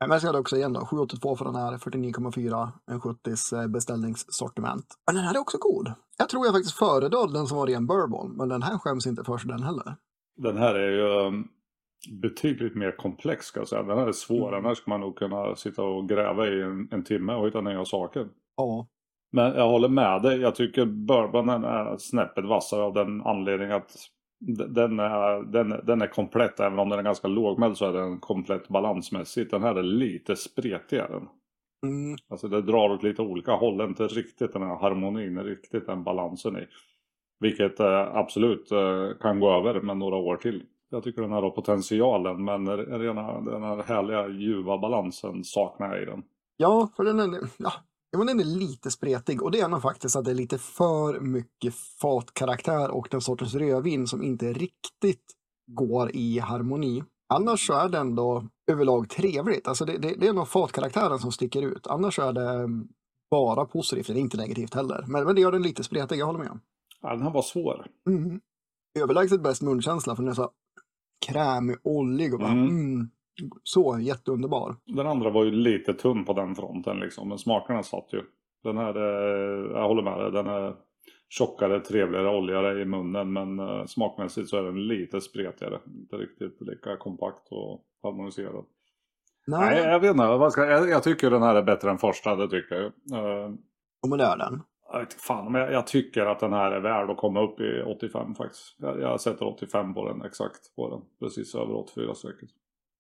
men 0.08 0.12
jag 0.12 0.22
ska 0.22 0.40
också 0.40 0.56
igen 0.58 0.74
då, 0.74 0.86
782 0.86 1.36
för 1.36 1.46
den 1.46 1.56
här, 1.56 1.78
49,4, 1.78 2.70
en 2.92 3.00
70s 3.00 3.62
eh, 3.62 3.68
beställningssortiment. 3.68 4.86
Men 5.06 5.16
den 5.16 5.24
här 5.24 5.36
är 5.36 5.40
också 5.40 5.58
god. 5.58 5.94
Jag 6.18 6.30
tror 6.30 6.46
jag 6.46 6.54
faktiskt 6.54 6.78
föredrar 6.78 7.34
den 7.34 7.48
som 7.48 7.58
var 7.58 7.68
ren 7.68 7.88
bourbon, 7.88 8.38
men 8.38 8.50
den 8.50 8.62
här 8.62 8.78
skäms 8.78 9.08
inte 9.08 9.24
för 9.24 9.38
sig 9.38 9.50
den 9.50 9.64
heller. 9.64 9.96
Den 10.36 10.58
här 10.58 10.76
är 10.76 10.92
ju 10.92 11.28
um, 11.28 11.48
betydligt 12.22 12.76
mer 12.76 12.98
komplex 12.98 13.46
ska 13.46 13.60
jag 13.60 13.68
säga. 13.68 13.84
Den 13.84 13.98
här 13.98 14.08
är 14.08 14.12
svår, 14.12 14.48
mm. 14.48 14.66
annars 14.66 14.78
ska 14.78 14.92
man 14.92 15.00
nog 15.00 15.18
kunna 15.18 15.56
sitta 15.56 15.84
och 15.84 16.10
gräva 16.10 16.48
i 16.48 16.62
en, 16.62 16.88
en 16.92 17.04
timme 17.04 17.34
och 17.34 17.48
hitta 17.48 17.62
nya 17.62 17.86
saker. 17.86 18.28
Ja. 18.58 18.88
Men 19.32 19.54
jag 19.56 19.70
håller 19.70 19.90
med 19.90 20.22
dig, 20.22 20.40
jag 20.40 20.56
tycker 20.56 20.86
bourbonen 20.86 21.64
är 21.64 21.98
snäppet 21.98 22.46
vassare 22.46 22.84
av 22.84 22.94
den 22.94 23.22
anledningen 23.22 23.76
att 23.76 23.96
den 24.48 25.00
är, 25.00 25.44
den, 25.44 25.70
den 25.84 26.02
är 26.02 26.08
komplett, 26.08 26.60
även 26.60 26.80
om 26.80 26.90
den 26.90 27.00
är 27.00 27.04
ganska 27.04 27.28
lågmäld 27.28 27.78
så 27.78 27.86
är 27.86 27.94
den 27.94 28.20
komplett 28.20 28.68
balansmässigt. 28.68 29.52
Den 29.52 29.64
här 29.64 29.76
är 29.76 29.84
lite 29.84 30.36
spretigare. 30.36 31.22
Mm. 31.86 32.18
Alltså 32.30 32.48
det 32.48 32.62
drar 32.62 32.90
åt 32.90 33.04
lite 33.04 33.22
olika 33.22 33.52
håll, 33.52 33.82
inte 33.82 34.08
riktigt 34.08 34.54
den 34.54 34.62
här 34.62 34.76
harmonin, 34.76 35.44
riktigt 35.44 35.86
den 35.86 36.04
balansen 36.04 36.58
i. 36.58 36.68
Vilket 37.40 37.80
eh, 37.80 38.16
absolut 38.16 38.72
eh, 38.72 39.10
kan 39.22 39.40
gå 39.40 39.52
över 39.52 39.82
med 39.82 39.98
några 39.98 40.16
år 40.16 40.38
till. 40.38 40.64
Jag 40.90 41.04
tycker 41.04 41.22
den 41.22 41.32
här 41.32 41.42
har 41.42 41.50
potentialen 41.50 42.44
men 42.44 42.78
rena, 42.78 43.42
den 43.42 43.64
här 43.64 43.84
härliga 43.84 44.28
ljuva 44.28 44.78
balansen 44.78 45.44
saknar 45.44 45.94
jag 45.94 46.04
i 46.04 46.06
den. 46.06 46.24
Ja, 46.58 46.90
för 46.96 47.04
den 47.04 47.20
är, 47.20 47.40
ja, 47.58 47.72
Ja, 48.14 48.18
men 48.18 48.28
den 48.28 48.40
är 48.40 48.44
lite 48.44 48.92
spretig 48.92 49.44
och 49.44 49.52
det 49.52 49.60
är 49.60 49.68
nog 49.68 49.82
faktiskt 49.82 50.16
att 50.16 50.26
det 50.26 50.32
är 50.32 50.36
lite 50.36 50.58
för 50.58 51.20
mycket 51.20 51.76
fatkaraktär 51.76 52.92
och 52.92 53.08
den 53.12 53.22
sortens 53.22 53.56
rödvin 53.56 54.08
som 54.08 54.24
inte 54.24 54.54
riktigt 54.54 55.26
går 55.72 56.16
i 56.16 56.40
harmoni. 56.40 57.04
Annars 57.34 57.68
så 57.68 57.74
är 57.74 57.90
det 57.90 57.98
ändå 57.98 58.48
överlag 58.72 59.10
trevligt. 59.10 59.68
Alltså 59.68 59.86
det, 59.86 59.98
det, 59.98 60.16
det 60.20 60.28
är 60.28 60.34
nog 60.34 60.48
fatkaraktären 60.48 61.20
som 61.20 61.32
sticker 61.32 61.62
ut. 61.62 61.88
Annars 61.88 62.20
är 62.20 62.34
det 62.34 62.70
bara 63.32 63.66
positivt, 63.66 64.08
det 64.08 64.14
är 64.14 64.18
inte 64.18 64.38
negativt 64.38 64.74
heller. 64.74 65.06
Men, 65.08 65.26
men 65.26 65.36
det 65.36 65.42
gör 65.42 65.52
den 65.52 65.62
lite 65.62 65.84
spretig, 65.84 66.18
jag 66.18 66.26
håller 66.26 66.40
med. 66.40 66.60
Ja, 67.02 67.10
den 67.10 67.22
här 67.22 67.32
var 67.32 67.42
svår. 67.42 67.88
Mm. 68.10 68.42
Överlägset 69.00 69.44
bäst 69.44 69.62
munkänsla 69.62 70.16
för 70.16 70.24
den 70.24 70.32
är 70.32 70.36
så 70.36 70.52
krämig, 71.26 71.76
ollig 71.84 72.34
och 72.34 72.40
bara, 72.40 72.52
mm. 72.52 72.70
Mm, 72.70 73.10
så 73.64 74.00
jätteunderbar. 74.00 74.76
Den 74.86 75.08
andra 75.08 75.30
var 75.30 75.44
ju 75.44 75.52
lite 75.52 75.94
tunn 75.94 76.26
på 76.26 76.34
den 76.34 76.56
fronten 76.56 77.00
liksom, 77.00 77.30
men 77.30 77.38
smakerna 77.38 77.84
satt 77.84 78.14
ju. 78.14 78.22
Den 78.64 78.78
här, 78.78 78.96
jag 79.76 79.88
håller 79.88 80.04
med 80.04 80.20
dig, 80.20 80.32
den 80.32 80.48
är 80.48 80.76
tjockare, 81.30 81.80
trevligare, 81.80 82.38
oljigare 82.38 82.82
i 82.82 82.86
munnen 82.86 83.34
men 83.34 83.60
uh, 83.60 83.86
smakmässigt 83.86 84.50
så 84.50 84.58
är 84.58 84.64
den 84.64 84.88
lite 84.88 85.22
spretigare. 85.22 85.80
Inte 85.88 86.16
riktigt 86.16 86.62
lika 86.62 86.98
kompakt 86.98 87.48
och 87.52 87.82
harmoniserad. 88.04 88.66
Nej, 89.48 89.76
Nej 89.76 89.84
jag 89.84 90.00
vet 90.00 90.12
inte. 90.12 90.24
Jag, 90.24 90.90
jag, 90.90 91.04
tycker 91.04 91.30
den 91.30 91.44
här 91.44 91.56
är 91.56 91.64
bättre 91.64 91.90
än 91.90 91.98
första, 91.98 92.36
det 92.36 92.50
tycker 92.50 92.76
jag. 92.76 92.92
Uh, 93.20 93.56
och 94.02 94.10
men 94.10 94.18
det 94.18 94.26
är 94.26 94.38
den? 94.38 94.62
Jag 94.92 95.00
vet 95.00 95.14
fan, 95.14 95.52
men 95.52 95.62
jag, 95.62 95.72
jag, 95.72 95.88
tycker 95.88 96.26
att 96.26 96.40
den 96.40 96.54
här 96.54 96.72
är 96.72 96.80
värd 96.80 97.10
att 97.10 97.18
komma 97.18 97.42
upp 97.42 97.60
i 97.60 97.82
85 97.82 98.36
faktiskt. 98.36 98.76
Jag, 98.78 99.02
jag 99.02 99.22
sätter 99.22 99.48
85 99.48 99.94
på 99.94 100.08
den, 100.08 100.22
exakt 100.22 100.76
på 100.76 100.90
den. 100.90 101.02
Precis 101.20 101.56
över 101.56 101.76
84 101.76 102.16
strecket. 102.16 102.50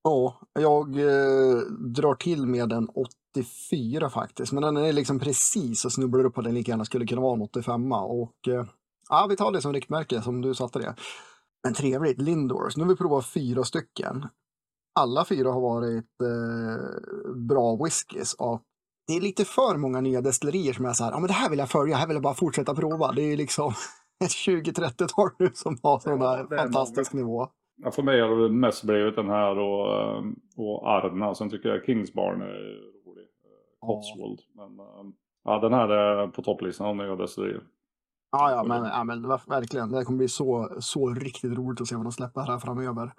Ja, 0.03 0.39
jag 0.53 0.99
eh, 0.99 1.57
drar 1.95 2.15
till 2.15 2.45
med 2.45 2.73
en 2.73 2.89
84 3.35 4.09
faktiskt. 4.09 4.51
Men 4.51 4.63
den 4.63 4.77
är 4.77 4.93
liksom 4.93 5.19
precis 5.19 5.85
och 5.85 5.91
snubblar 5.91 6.25
upp 6.25 6.33
på 6.33 6.41
den 6.41 6.53
lika 6.53 6.71
gärna 6.71 6.85
skulle 6.85 7.07
kunna 7.07 7.21
vara 7.21 7.33
en 7.33 7.41
85 7.41 7.91
och 7.91 8.47
eh, 8.47 8.65
ja, 9.09 9.25
vi 9.29 9.35
tar 9.35 9.51
det 9.51 9.61
som 9.61 9.73
riktmärke 9.73 10.21
som 10.21 10.41
du 10.41 10.55
satte 10.55 10.79
det. 10.79 10.95
Men 11.63 11.73
trevligt, 11.73 12.21
Lindors. 12.21 12.77
Nu 12.77 12.83
har 12.83 12.89
vi 12.89 12.95
provat 12.95 13.25
fyra 13.25 13.63
stycken. 13.63 14.27
Alla 14.99 15.25
fyra 15.25 15.51
har 15.51 15.61
varit 15.61 16.21
eh, 16.21 17.35
bra 17.35 17.75
whiskys 17.75 18.33
och 18.33 18.61
det 19.07 19.13
är 19.13 19.21
lite 19.21 19.45
för 19.45 19.77
många 19.77 20.01
nya 20.01 20.21
destillerier 20.21 20.73
som 20.73 20.85
är 20.85 20.93
så 20.93 21.03
här, 21.03 21.11
ja 21.11 21.19
men 21.19 21.27
det 21.27 21.33
här 21.33 21.49
vill 21.49 21.59
jag 21.59 21.69
följa, 21.69 21.97
här 21.97 22.07
vill 22.07 22.15
jag 22.15 22.23
bara 22.23 22.33
fortsätta 22.33 22.75
prova. 22.75 23.11
Det 23.11 23.21
är 23.21 23.37
liksom 23.37 23.73
ett 24.23 24.31
20-30-tal 24.31 25.29
nu 25.39 25.51
som 25.53 25.77
har 25.83 26.19
här 26.19 26.47
ja, 26.49 26.57
fantastisk 26.57 27.13
nivå. 27.13 27.49
Ja, 27.75 27.91
för 27.91 28.03
mig 28.03 28.21
har 28.21 28.35
det 28.35 28.49
mest 28.49 28.83
blivit 28.83 29.15
den 29.15 29.29
här 29.29 29.57
och, 29.57 30.01
eh, 30.01 30.23
och 30.57 30.89
Arna. 30.89 31.35
Sen 31.35 31.49
tycker 31.49 31.69
jag 31.69 31.85
Kingsbarn 31.85 32.41
är 32.41 32.81
rolig. 33.05 33.23
Eh, 33.23 33.87
Cotswold. 33.87 34.39
Ja. 34.55 34.67
Men 34.67 34.79
eh, 34.79 35.13
ja, 35.43 35.59
den 35.59 35.73
här 35.73 35.89
är 35.89 36.27
på 36.27 36.41
topplistan 36.41 36.87
av 36.87 36.95
nya 36.95 37.15
destillerier. 37.15 37.63
Ja, 38.31 38.51
ja, 38.51 38.63
men, 38.63 38.83
ja, 38.83 39.03
men 39.03 39.27
verkligen. 39.27 39.91
Det 39.91 40.05
kommer 40.05 40.17
bli 40.17 40.27
så, 40.27 40.69
så 40.79 41.09
riktigt 41.09 41.57
roligt 41.57 41.81
att 41.81 41.87
se 41.87 41.95
vad 41.95 42.05
de 42.05 42.11
släpper 42.11 42.41
här 42.41 42.59
framöver. 42.59 43.13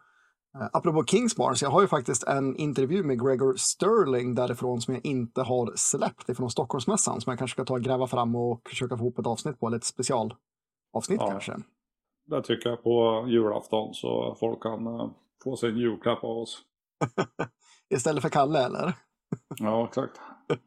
Apropå 0.73 1.05
Kingsbarn, 1.05 1.57
så 1.57 1.65
jag 1.65 1.71
har 1.71 1.81
ju 1.81 1.89
faktiskt 1.89 2.25
en 2.25 2.57
intervju 2.57 3.03
med 3.03 3.21
Gregor 3.21 3.55
Sterling 3.57 4.35
därifrån 4.35 4.81
som 4.81 4.95
jag 4.95 5.07
inte 5.07 5.43
har 5.43 5.73
släppt 5.77 6.29
ifrån 6.29 6.51
Stockholmsmässan 6.51 7.21
som 7.21 7.31
jag 7.31 7.39
kanske 7.39 7.55
ska 7.55 7.65
ta 7.65 7.75
och 7.75 7.83
gräva 7.83 8.07
fram 8.07 8.37
och 8.37 8.61
försöka 8.69 8.97
få 8.97 9.05
ihop 9.05 9.19
ett 9.19 9.27
avsnitt 9.27 9.61
på, 9.61 9.67
eller 9.67 9.77
ett 9.77 9.85
specialavsnitt 9.85 11.21
ja. 11.21 11.31
kanske 11.31 11.57
det 12.27 12.43
tycker 12.43 12.71
jag 12.71 12.83
på 12.83 13.25
julafton 13.29 13.95
så 13.95 14.37
folk 14.41 14.63
kan 14.63 14.87
uh, 14.87 15.11
få 15.45 15.57
sin 15.57 15.77
julklapp 15.79 16.25
av 16.25 16.39
oss. 16.39 16.63
istället 17.95 18.23
för 18.23 18.29
Kalle 18.29 18.65
eller? 18.65 18.93
Ja, 19.57 19.85
exakt. 19.85 20.21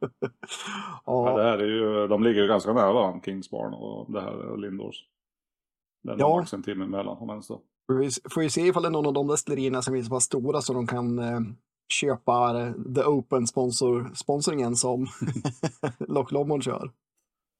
ja. 1.05 1.37
Det 1.37 1.43
här 1.43 1.57
är 1.57 1.67
ju, 1.67 2.07
de 2.07 2.23
ligger 2.23 2.41
ju 2.41 2.47
ganska 2.47 2.73
nära 2.73 2.93
varandra, 2.93 3.21
Kingsbarn 3.25 3.73
och 3.73 4.11
det 4.11 4.21
här 4.21 4.53
är 4.53 4.57
Lindors. 4.57 4.95
Det 6.03 6.11
är 6.11 6.19
Ja. 6.19 6.35
max 6.37 6.53
en 6.53 6.63
timme 6.63 6.83
emellan 6.85 7.17
om 7.17 7.29
ens 7.29 7.47
då. 7.47 7.61
Vi 7.87 8.09
får 8.33 8.43
ju 8.43 8.49
se 8.49 8.61
ifall 8.61 8.83
det 8.83 8.89
är 8.89 8.91
någon 8.91 9.05
av 9.07 9.13
de 9.13 9.27
destillerierna 9.27 9.81
som 9.81 9.95
är 9.95 10.01
så 10.01 10.09
pass 10.09 10.23
stora 10.23 10.61
så 10.61 10.73
de 10.73 10.87
kan 10.87 11.19
eh, 11.19 11.39
köpa 11.93 12.61
eh, 12.61 12.73
The 12.95 13.03
Open 13.03 13.47
sponsor, 13.47 14.11
sponsringen 14.15 14.75
som 14.75 15.07
Loch 15.99 16.31
Lomond 16.31 16.63
kör. 16.63 16.91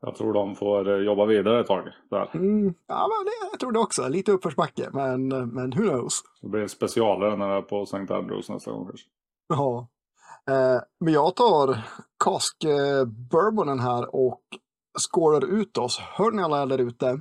Jag 0.02 0.16
tror 0.16 0.34
de 0.34 0.56
får 0.56 0.90
eh, 0.90 1.06
jobba 1.06 1.26
vidare 1.26 1.60
ett 1.60 1.68
tag 1.68 1.90
där. 2.10 2.30
Mm, 2.34 2.74
ja, 2.88 3.08
men 3.08 3.26
det, 3.26 3.50
jag 3.52 3.60
tror 3.60 3.72
det 3.72 3.80
också. 3.80 4.08
Lite 4.08 4.32
uppförsbacke, 4.32 4.90
men, 4.94 5.28
men 5.28 5.72
who 5.72 5.90
knows? 5.90 6.22
Det 6.42 6.48
blir 6.48 6.68
specialare 6.68 7.36
när 7.36 7.50
det 7.50 7.56
är 7.56 7.62
på 7.62 7.84
St. 7.84 8.14
Andrews 8.14 8.50
nästa 8.50 8.72
gång 8.72 8.86
kanske. 8.86 9.08
Ja. 9.48 9.88
Eh, 10.50 10.82
men 11.00 11.14
jag 11.14 11.36
tar 11.36 11.78
kask 12.24 12.64
eh, 12.64 13.06
bourbonen 13.06 13.80
här 13.80 14.16
och 14.16 14.42
skålar 15.00 15.46
ut 15.46 15.78
oss. 15.78 16.00
Hör 16.00 16.32
ni 16.32 16.44
alla 16.44 16.66
där 16.66 16.78
ute? 16.78 17.20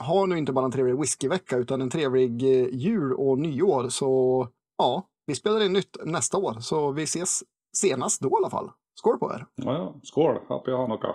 Ha 0.00 0.26
nu 0.26 0.38
inte 0.38 0.52
bara 0.52 0.64
en 0.64 0.72
trevlig 0.72 1.00
whiskyvecka 1.00 1.56
utan 1.56 1.80
en 1.82 1.90
trevlig 1.90 2.42
eh, 2.42 2.68
jul 2.72 3.12
och 3.14 3.38
nyår. 3.38 3.88
Så 3.88 4.48
ja, 4.78 5.02
vi 5.26 5.34
spelar 5.34 5.64
in 5.64 5.72
nytt 5.72 5.96
nästa 6.04 6.38
år. 6.38 6.60
Så 6.60 6.90
vi 6.90 7.02
ses 7.02 7.42
senast 7.76 8.22
då 8.22 8.28
i 8.28 8.32
alla 8.36 8.50
fall. 8.50 8.70
Skål 8.94 9.18
på 9.18 9.32
er! 9.32 9.46
Ja, 9.54 9.72
ja. 9.72 9.94
Skål! 10.02 10.38
Happy 10.48 10.72
Hanukka! 10.72 11.14